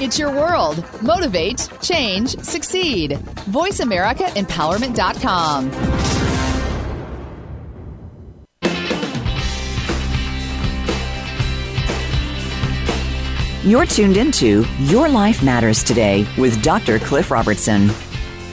[0.00, 0.82] It's your world.
[1.02, 3.18] Motivate, change, succeed.
[3.50, 5.70] VoiceAmericaEmpowerment.com.
[13.62, 16.98] You're tuned into Your Life Matters Today with Dr.
[16.98, 17.90] Cliff Robertson.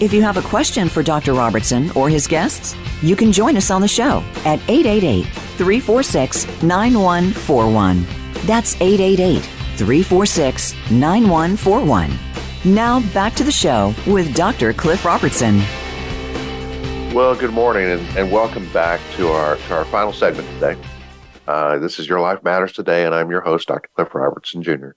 [0.02, 1.34] If you have a question for Dr.
[1.34, 8.06] Robertson or his guests, you can join us on the show at 888 346 9141.
[8.46, 12.12] That's 888 346 9141.
[12.66, 14.74] Now back to the show with Dr.
[14.74, 15.62] Cliff Robertson.
[17.14, 20.78] Well, good morning and, and welcome back to our to our final segment today.
[21.48, 23.90] Uh, this is Your Life Matters Today, and I'm your host, Dr.
[23.96, 24.90] Cliff Robertson Jr.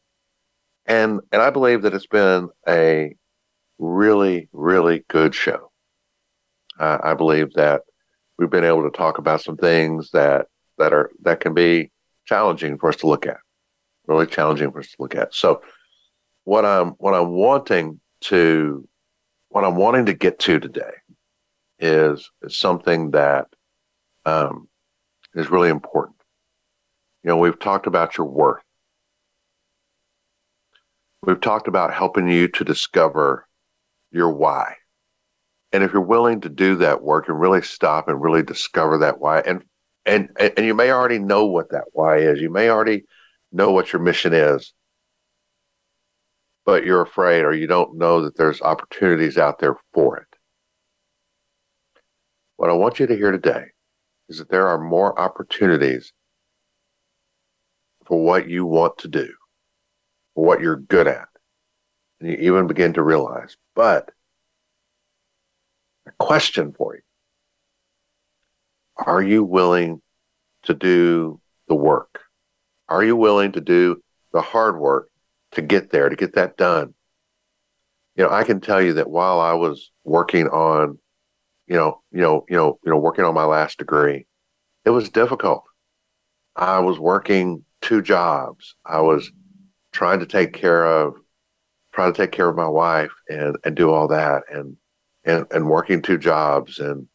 [0.85, 3.15] And and I believe that it's been a
[3.79, 5.71] really, really good show.
[6.79, 7.83] Uh, I believe that
[8.39, 10.47] we've been able to talk about some things that
[10.79, 11.93] that are that can be
[12.27, 13.39] challenging for us to look at,
[14.11, 15.35] really challenging for us to look at.
[15.35, 15.63] So,
[16.45, 18.87] what I'm what I'm wanting to
[19.51, 20.93] what I'm wanting to get to today
[21.79, 23.47] is, is something that
[24.25, 24.69] um,
[25.35, 26.17] is really important.
[27.23, 28.63] You know, we've talked about your worth.
[31.23, 33.47] We've talked about helping you to discover
[34.11, 34.75] your why.
[35.73, 39.21] And if you're willing to do that work and really stop and really discover that
[39.21, 39.63] why, and
[40.07, 42.41] and and you may already know what that why is.
[42.41, 43.05] You may already
[43.53, 44.73] know what your mission is,
[46.65, 50.27] but you're afraid or you don't know that there's opportunities out there for it.
[52.57, 53.67] What I want you to hear today
[54.29, 56.13] is that there are more opportunities
[58.07, 59.33] for what you want to do,
[60.35, 61.29] for what you're good at.
[62.21, 63.57] And you even begin to realize.
[63.75, 64.11] But
[66.07, 67.03] a question for you
[68.97, 70.03] Are you willing
[70.65, 72.30] to do the work?
[72.91, 75.09] Are you willing to do the hard work
[75.53, 76.95] to get there, to get that done?
[78.17, 80.99] You know, I can tell you that while I was working on,
[81.67, 84.27] you know, you know, you know, you know, working on my last degree,
[84.85, 85.63] it was difficult.
[86.57, 88.75] I was working two jobs.
[88.85, 89.31] I was
[89.93, 91.15] trying to take care of
[91.93, 94.77] trying to take care of my wife and and do all that and
[95.25, 97.09] and and working two jobs and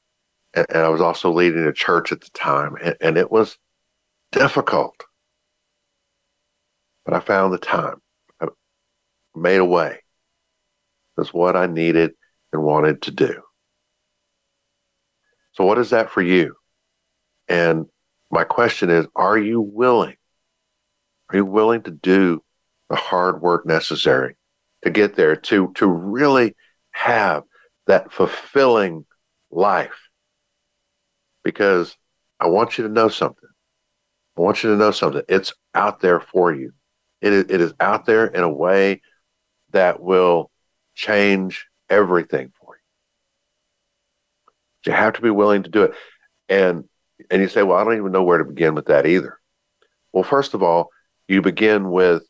[0.53, 3.57] and, I was also leading a church at the time and, and it was
[4.31, 5.04] difficult.
[7.05, 8.01] But I found the time.
[8.41, 8.47] I
[9.35, 9.99] made a way.
[11.15, 12.11] That's what I needed
[12.51, 13.41] and wanted to do.
[15.53, 16.55] So what is that for you?
[17.47, 17.85] And
[18.31, 20.15] my question is, are you willing
[21.29, 22.43] are you willing to do
[22.89, 24.35] the hard work necessary
[24.83, 26.55] to get there, to, to really
[26.91, 27.43] have
[27.87, 29.05] that fulfilling
[29.49, 30.09] life?
[31.43, 31.97] Because
[32.39, 33.49] I want you to know something.
[34.37, 35.23] I want you to know something.
[35.27, 36.73] It's out there for you.
[37.25, 39.01] It is, it is out there in a way
[39.71, 40.51] that will
[40.93, 42.75] change everything for
[44.85, 44.91] you.
[44.91, 45.95] You have to be willing to do it.
[46.49, 46.83] And
[47.31, 49.39] and you say, well, I don't even know where to begin with that either.
[50.13, 50.89] Well, first of all,
[51.27, 52.21] you begin with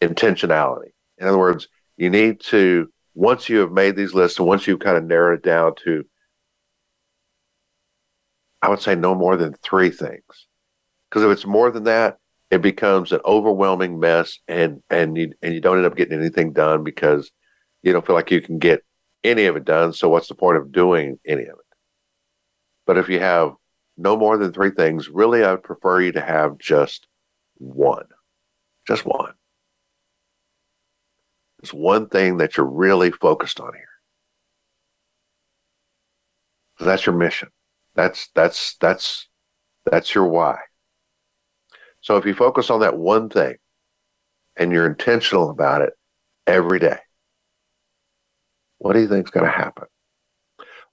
[0.00, 0.92] intentionality.
[1.18, 4.78] In other words, you need to, once you have made these lists and once you've
[4.78, 6.04] kind of narrowed it down to,
[8.62, 10.46] I would say no more than three things.
[11.10, 12.18] Because if it's more than that,
[12.54, 16.52] it becomes an overwhelming mess and, and you, and you don't end up getting anything
[16.52, 17.32] done because
[17.82, 18.84] you don't feel like you can get
[19.24, 19.92] any of it done.
[19.92, 21.76] So what's the point of doing any of it?
[22.86, 23.54] But if you have
[23.96, 27.08] no more than three things, really, I would prefer you to have just
[27.56, 28.06] one.
[28.86, 29.32] Just one.
[31.60, 33.88] It's one thing that you're really focused on here.
[36.78, 37.48] So that's your mission.
[37.96, 39.28] That's that's that's
[39.90, 40.58] that's your why.
[42.04, 43.56] So if you focus on that one thing
[44.56, 45.94] and you're intentional about it
[46.46, 46.98] every day,
[48.76, 49.84] what do you think is going to happen?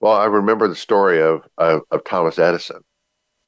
[0.00, 2.80] Well, I remember the story of, of, of Thomas Edison,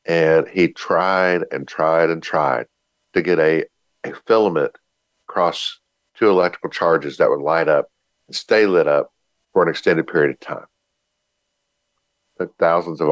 [0.05, 2.67] and he tried and tried and tried
[3.15, 3.65] to get a
[4.05, 4.73] a filament
[5.27, 5.81] across
[6.19, 7.87] two electrical charges that would light up
[8.29, 9.11] and stay lit up
[9.55, 10.67] for an extended period of time.
[12.39, 13.09] Took thousands of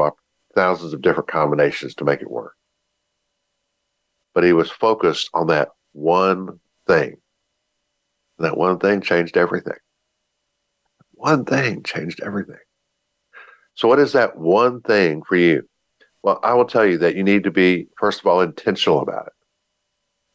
[0.53, 2.53] thousands of different combinations to make it work.
[4.33, 7.17] But he was focused on that one thing.
[8.37, 9.77] And that one thing changed everything.
[11.11, 12.57] One thing changed everything.
[13.75, 15.67] So, what is that one thing for you?
[16.21, 19.27] Well, I will tell you that you need to be, first of all, intentional about
[19.27, 19.33] it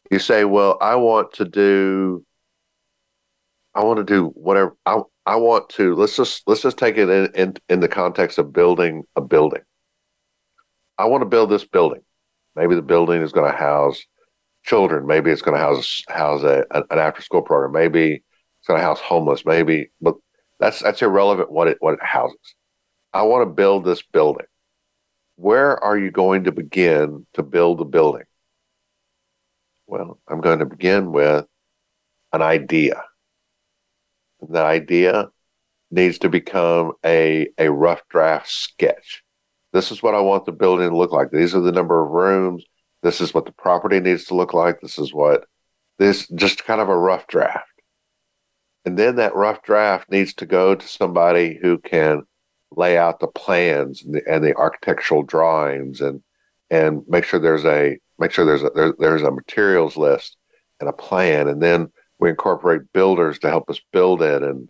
[0.09, 2.25] you say, well, I want to do,
[3.75, 7.09] I want to do whatever I, I want to, let's just, let's just take it
[7.09, 9.61] in, in, in the context of building a building.
[10.97, 12.01] I want to build this building.
[12.59, 14.03] Maybe the building is going to house
[14.65, 15.07] children.
[15.07, 17.71] Maybe it's going to house, house a, an after school program.
[17.71, 19.45] Maybe it's going to house homeless.
[19.45, 20.15] Maybe, but
[20.59, 22.55] that's, that's irrelevant what it, what it houses.
[23.13, 24.45] I want to build this building.
[25.37, 28.25] Where are you going to begin to build the building?
[29.87, 31.45] Well, I'm going to begin with
[32.33, 33.01] an idea.
[34.41, 35.29] And that idea
[35.91, 39.23] needs to become a, a rough draft sketch.
[39.73, 41.31] This is what I want the building to look like.
[41.31, 42.63] These are the number of rooms.
[43.03, 44.81] This is what the property needs to look like.
[44.81, 45.45] This is what
[45.99, 47.65] this just kind of a rough draft.
[48.85, 52.23] And then that rough draft needs to go to somebody who can
[52.71, 56.21] lay out the plans and the, and the architectural drawings and
[56.69, 60.37] and make sure there's a make sure there's a there, there's a materials list
[60.79, 64.69] and a plan, and then we incorporate builders to help us build it, and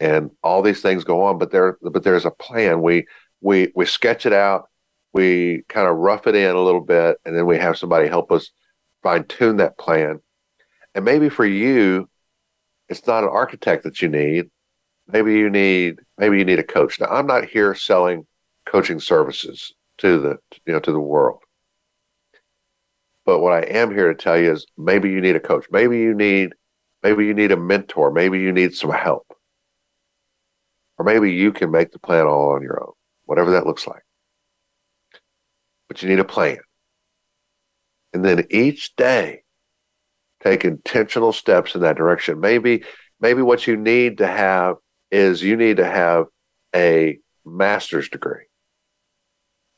[0.00, 2.82] and all these things go on, but there but there's a plan.
[2.82, 3.06] We
[3.40, 4.68] we we sketch it out,
[5.12, 8.32] we kind of rough it in a little bit, and then we have somebody help
[8.32, 8.50] us
[9.02, 10.20] fine tune that plan.
[10.94, 12.08] And maybe for you,
[12.88, 14.50] it's not an architect that you need.
[15.06, 17.00] Maybe you need maybe you need a coach.
[17.00, 18.26] Now I'm not here selling
[18.66, 20.36] coaching services to the
[20.66, 21.40] you know to the world.
[23.24, 25.66] But what I am here to tell you is maybe you need a coach.
[25.70, 26.54] Maybe you need
[27.02, 28.10] maybe you need a mentor.
[28.10, 29.26] Maybe you need some help.
[30.98, 32.92] Or maybe you can make the plan all on your own,
[33.28, 34.02] whatever that looks like.
[35.86, 36.58] But you need a plan.
[38.14, 39.42] And then each day
[40.42, 42.40] take intentional steps in that direction.
[42.40, 42.84] Maybe
[43.20, 44.76] maybe what you need to have
[45.10, 46.26] is you need to have
[46.74, 48.46] a master's degree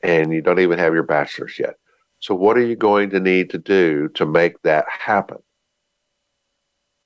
[0.01, 1.75] and you don't even have your bachelor's yet.
[2.19, 5.39] So, what are you going to need to do to make that happen?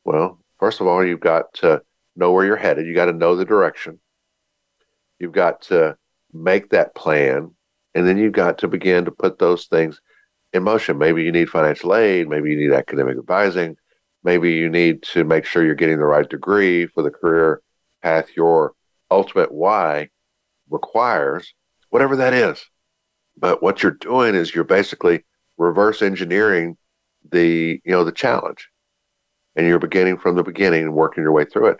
[0.04, 1.82] Well, first of all, you've got to
[2.16, 2.86] know where you're headed.
[2.86, 4.00] You got to know the direction.
[5.20, 5.98] You've got to
[6.44, 7.52] make that plan.
[7.94, 10.02] And then you've got to begin to put those things
[10.54, 10.98] in motion.
[10.98, 12.28] Maybe you need financial aid.
[12.28, 13.78] Maybe you need academic advising.
[14.24, 17.62] Maybe you need to make sure you're getting the right degree for the career
[18.02, 18.74] path your
[19.10, 20.10] ultimate why
[20.70, 21.54] requires,
[21.90, 22.64] whatever that is.
[23.38, 25.24] But what you're doing is you're basically
[25.58, 26.78] reverse engineering
[27.32, 28.70] the you know the challenge,
[29.56, 31.80] and you're beginning from the beginning and working your way through it.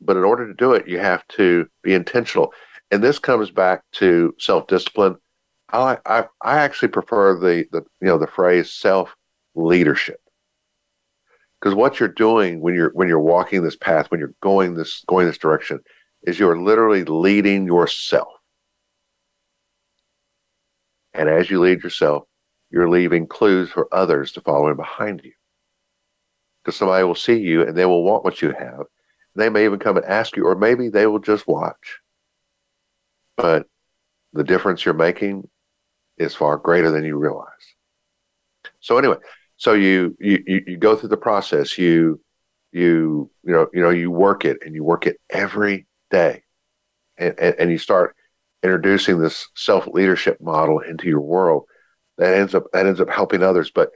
[0.00, 2.52] But in order to do it, you have to be intentional,
[2.94, 5.16] and this comes back to self discipline.
[5.72, 9.14] I, I I actually prefer the the you know the phrase self
[9.54, 10.20] leadership
[11.60, 15.04] because what you're doing when you're when you're walking this path when you're going this
[15.08, 15.80] going this direction
[16.24, 18.28] is you're literally leading yourself
[21.14, 22.24] and as you lead yourself,
[22.70, 25.32] you're leaving clues for others to follow in behind you.
[26.64, 28.86] Because somebody will see you and they will want what you have.
[29.36, 32.00] They may even come and ask you, or maybe they will just watch.
[33.36, 33.66] But
[34.32, 35.48] the difference you're making
[36.18, 37.48] is far greater than you realize.
[38.80, 39.16] So anyway,
[39.56, 41.78] so you you you go through the process.
[41.78, 42.20] You
[42.72, 46.42] you you know you know you work it and you work it every day,
[47.18, 48.14] and and, and you start
[48.64, 51.64] introducing this self leadership model into your world
[52.16, 53.90] that ends up that ends up helping others but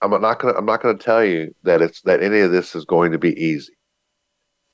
[0.00, 2.76] i'm not going to i'm not to tell you that it's that any of this
[2.76, 3.72] is going to be easy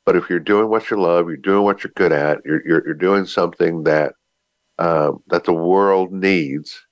[0.07, 2.85] but if you're doing what you love you're doing what you're good at you're you're,
[2.87, 4.15] you're doing something that
[4.79, 6.87] um, that the world needs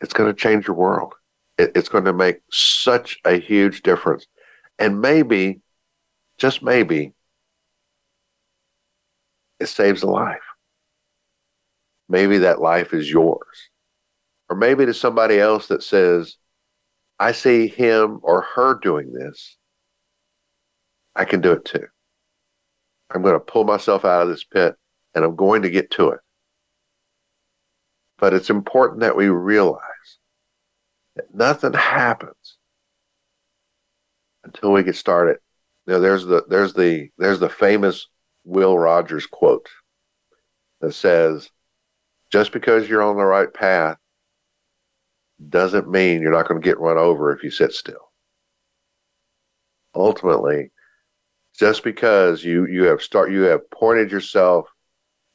[0.00, 1.14] it's going to change your world
[1.58, 4.26] it, it's going to make such a huge difference
[4.78, 5.60] and maybe
[6.38, 7.12] just maybe
[9.60, 10.38] it saves a life.
[12.08, 13.70] Maybe that life is yours.
[14.48, 16.36] Or maybe to somebody else that says,
[17.20, 19.58] I see him or her doing this.
[21.20, 21.86] I can do it too.
[23.10, 24.74] I'm going to pull myself out of this pit
[25.14, 26.20] and I'm going to get to it.
[28.16, 29.82] But it's important that we realize
[31.16, 32.56] that nothing happens
[34.44, 35.36] until we get started.
[35.86, 38.06] Know, there's the there's the there's the famous
[38.44, 39.68] Will Rogers quote
[40.80, 41.50] that says,
[42.32, 43.98] just because you're on the right path
[45.50, 48.10] doesn't mean you're not going to get run over if you sit still.
[49.94, 50.70] Ultimately,
[51.60, 54.66] just because you you have start you have pointed yourself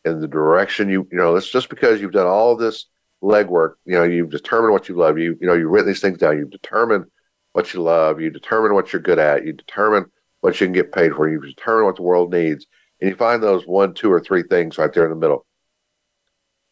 [0.03, 2.87] in the direction you you know it's just because you've done all this
[3.23, 6.17] legwork you know you've determined what you love you you know you've written these things
[6.17, 7.05] down you've determined
[7.53, 10.05] what you love you determine what you're good at you determine
[10.41, 12.67] what you can get paid for you determine what the world needs
[13.01, 15.45] and you find those one, two, or three things right there in the middle.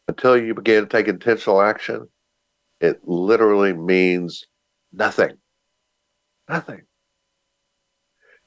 [0.08, 2.08] Until you begin to take intentional action,
[2.80, 4.44] it literally means
[4.92, 5.36] nothing.
[6.48, 6.82] Nothing.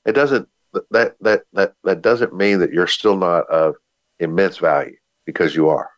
[0.06, 0.48] It doesn't
[0.92, 3.76] that that that that doesn't mean that you're still not of
[4.20, 4.96] immense value
[5.26, 5.90] because you are.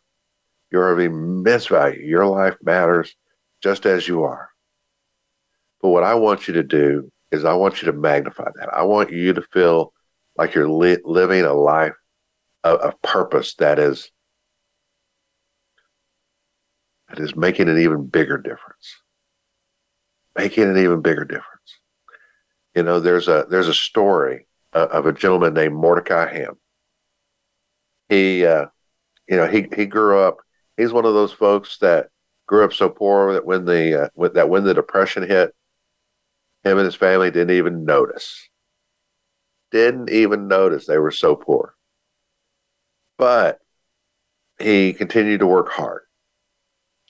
[0.70, 2.04] You're of immense value.
[2.04, 3.14] Your life matters
[3.62, 4.50] just as you are.
[5.82, 8.72] But what I want you to do is I want you to magnify that.
[8.72, 9.92] I want you to feel
[10.36, 11.94] like you're li- living a life
[12.64, 14.10] of, of purpose that is
[17.08, 19.02] that is making an even bigger difference
[20.36, 21.78] making an even bigger difference
[22.74, 26.58] you know there's a there's a story uh, of a gentleman named mordecai ham
[28.08, 28.66] he uh,
[29.28, 30.38] you know he he grew up
[30.76, 32.08] he's one of those folks that
[32.46, 35.54] grew up so poor that when the uh, that when the depression hit
[36.64, 38.50] him and his family didn't even notice
[39.70, 41.74] didn't even notice they were so poor.
[43.18, 43.58] But
[44.58, 46.02] he continued to work hard.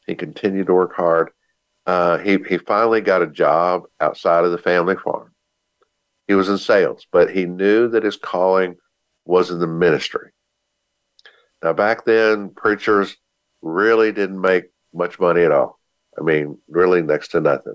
[0.06, 1.30] He continued to work hard.
[1.86, 5.32] Uh, he he finally got a job outside of the family farm.
[6.30, 8.76] He was in sales, but he knew that his calling
[9.24, 10.30] was in the ministry.
[11.60, 13.16] Now, back then, preachers
[13.62, 15.80] really didn't make much money at all.
[16.16, 17.74] I mean, really next to nothing.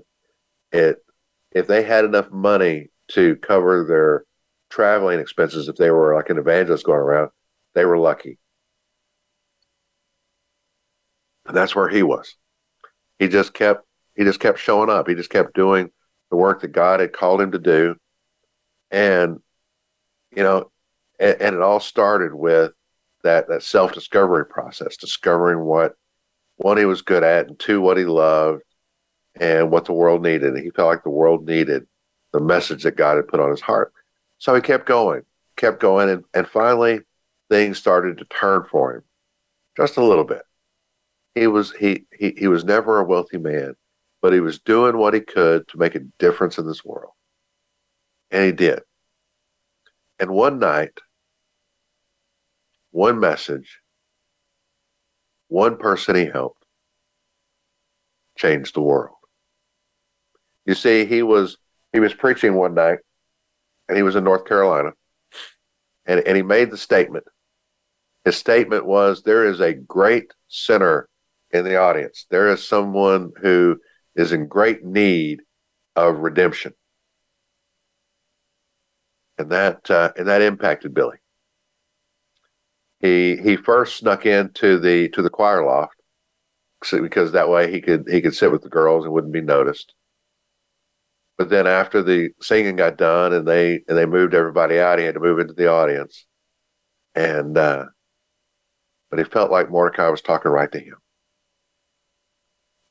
[0.72, 1.04] It
[1.52, 4.24] if they had enough money to cover their
[4.70, 7.28] traveling expenses, if they were like an evangelist going around,
[7.74, 8.38] they were lucky.
[11.44, 12.36] And that's where he was.
[13.18, 13.84] He just kept
[14.14, 15.08] he just kept showing up.
[15.08, 15.90] He just kept doing
[16.30, 17.96] the work that God had called him to do.
[18.90, 19.40] And
[20.34, 20.70] you know,
[21.18, 22.72] and, and it all started with
[23.22, 25.94] that that self discovery process, discovering what
[26.56, 28.62] one he was good at, and two what he loved,
[29.40, 30.54] and what the world needed.
[30.54, 31.86] And he felt like the world needed
[32.32, 33.92] the message that God had put on his heart.
[34.38, 35.22] So he kept going,
[35.56, 37.00] kept going, and, and finally
[37.48, 39.02] things started to turn for him
[39.76, 40.42] just a little bit.
[41.34, 43.74] He was he, he he was never a wealthy man,
[44.22, 47.12] but he was doing what he could to make a difference in this world.
[48.30, 48.80] And he did.
[50.18, 50.98] And one night,
[52.90, 53.80] one message,
[55.48, 56.64] one person he helped
[58.36, 59.16] changed the world.
[60.64, 61.58] You see, he was
[61.92, 62.98] he was preaching one night
[63.88, 64.92] and he was in North Carolina
[66.06, 67.24] and, and he made the statement.
[68.24, 71.08] His statement was there is a great sinner
[71.52, 72.26] in the audience.
[72.30, 73.78] There is someone who
[74.14, 75.42] is in great need
[75.94, 76.72] of redemption.
[79.38, 81.18] And that uh, and that impacted Billy
[83.00, 85.96] he he first snuck into the to the choir loft
[86.90, 89.94] because that way he could he could sit with the girls and wouldn't be noticed.
[91.38, 95.04] But then after the singing got done and they and they moved everybody out, he
[95.04, 96.26] had to move into the audience.
[97.14, 97.86] And uh,
[99.10, 100.96] but he felt like Mordecai was talking right to him.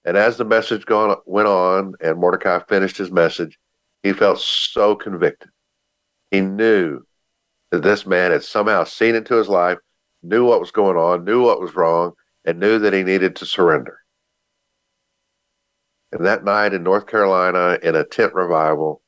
[0.04, 3.58] And as the message gone went on and Mordecai finished his message,
[4.04, 5.50] he felt so convicted.
[6.32, 7.02] He knew
[7.72, 9.78] that this man had somehow seen into his life
[10.24, 12.14] knew what was going on, knew what was wrong,
[12.46, 14.00] and knew that he needed to surrender.
[16.12, 19.02] And that night in North Carolina, in a tent revival,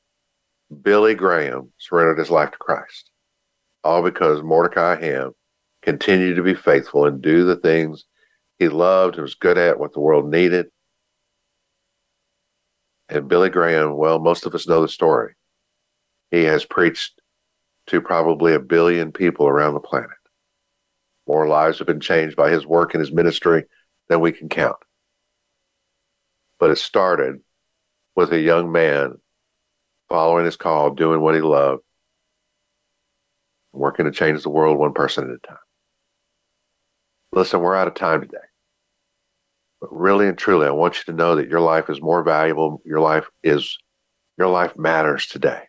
[0.81, 3.09] Billy Graham surrendered his life to Christ.
[3.83, 5.31] All because Mordecai Ham
[5.81, 8.05] continued to be faithful and do the things
[8.59, 10.67] he loved and was good at, what the world needed.
[13.07, 15.36] And Billy Graham, well, most of us know the story.
[16.31, 17.21] He has preached
[17.87, 20.09] to probably a billion people around the planet.
[21.27, 23.63] More lives have been changed by his work and his ministry
[24.09, 24.77] than we can count.
[26.59, 27.39] But it started
[28.15, 29.15] with a young man
[30.09, 31.83] following his call, doing what he loved,
[33.73, 35.57] working to change the world one person at a time.
[37.31, 38.37] Listen, we're out of time today.
[39.79, 42.81] But really and truly, I want you to know that your life is more valuable.
[42.83, 43.77] Your life is,
[44.37, 45.66] your life matters today.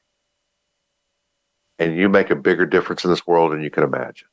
[1.78, 4.28] And you make a bigger difference in this world than you can imagine.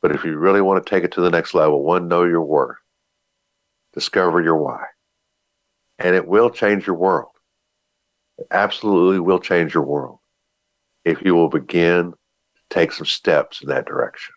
[0.00, 2.42] But if you really want to take it to the next level, one, know your
[2.42, 2.76] worth,
[3.92, 4.84] discover your why,
[5.98, 7.30] and it will change your world.
[8.38, 10.18] It absolutely will change your world
[11.04, 14.34] if you will begin to take some steps in that direction.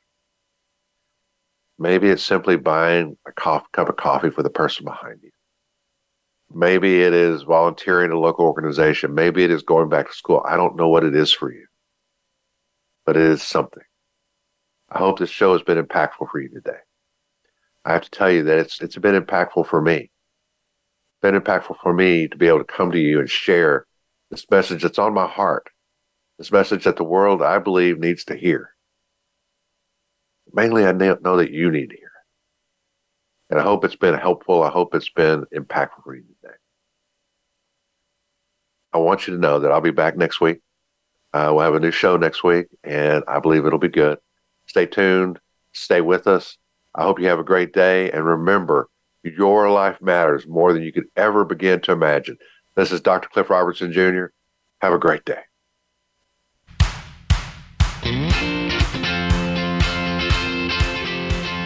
[1.79, 5.31] Maybe it's simply buying a cup of coffee for the person behind you.
[6.53, 9.13] Maybe it is volunteering a local organization.
[9.13, 10.43] Maybe it is going back to school.
[10.47, 11.65] I don't know what it is for you,
[13.05, 13.83] but it is something.
[14.89, 16.79] I hope this show has been impactful for you today.
[17.83, 19.95] I have to tell you that it's it's been impactful for me.
[19.97, 23.85] It's been impactful for me to be able to come to you and share
[24.31, 25.67] this message that's on my heart.
[26.37, 28.71] This message that the world, I believe, needs to hear.
[30.53, 32.11] Mainly, I know that you need to hear.
[33.49, 34.63] And I hope it's been helpful.
[34.63, 36.23] I hope it's been impactful for you.
[38.93, 40.61] I want you to know that I'll be back next week.
[41.33, 44.17] Uh, we'll have a new show next week, and I believe it'll be good.
[44.65, 45.39] Stay tuned.
[45.73, 46.57] Stay with us.
[46.95, 48.09] I hope you have a great day.
[48.11, 48.89] And remember,
[49.23, 52.37] your life matters more than you could ever begin to imagine.
[52.75, 53.29] This is Dr.
[53.29, 54.27] Cliff Robertson Jr.
[54.81, 55.41] Have a great day.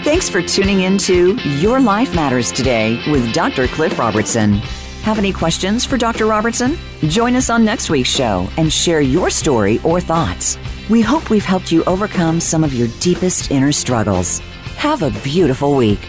[0.03, 3.67] Thanks for tuning in to Your Life Matters Today with Dr.
[3.67, 4.59] Cliff Robertson.
[5.03, 6.27] Have any questions for Dr.
[6.27, 6.77] Robertson?
[7.01, 10.59] Join us on next week's show and share your story or thoughts.
[10.89, 14.39] We hope we've helped you overcome some of your deepest inner struggles.
[14.77, 15.99] Have a beautiful week.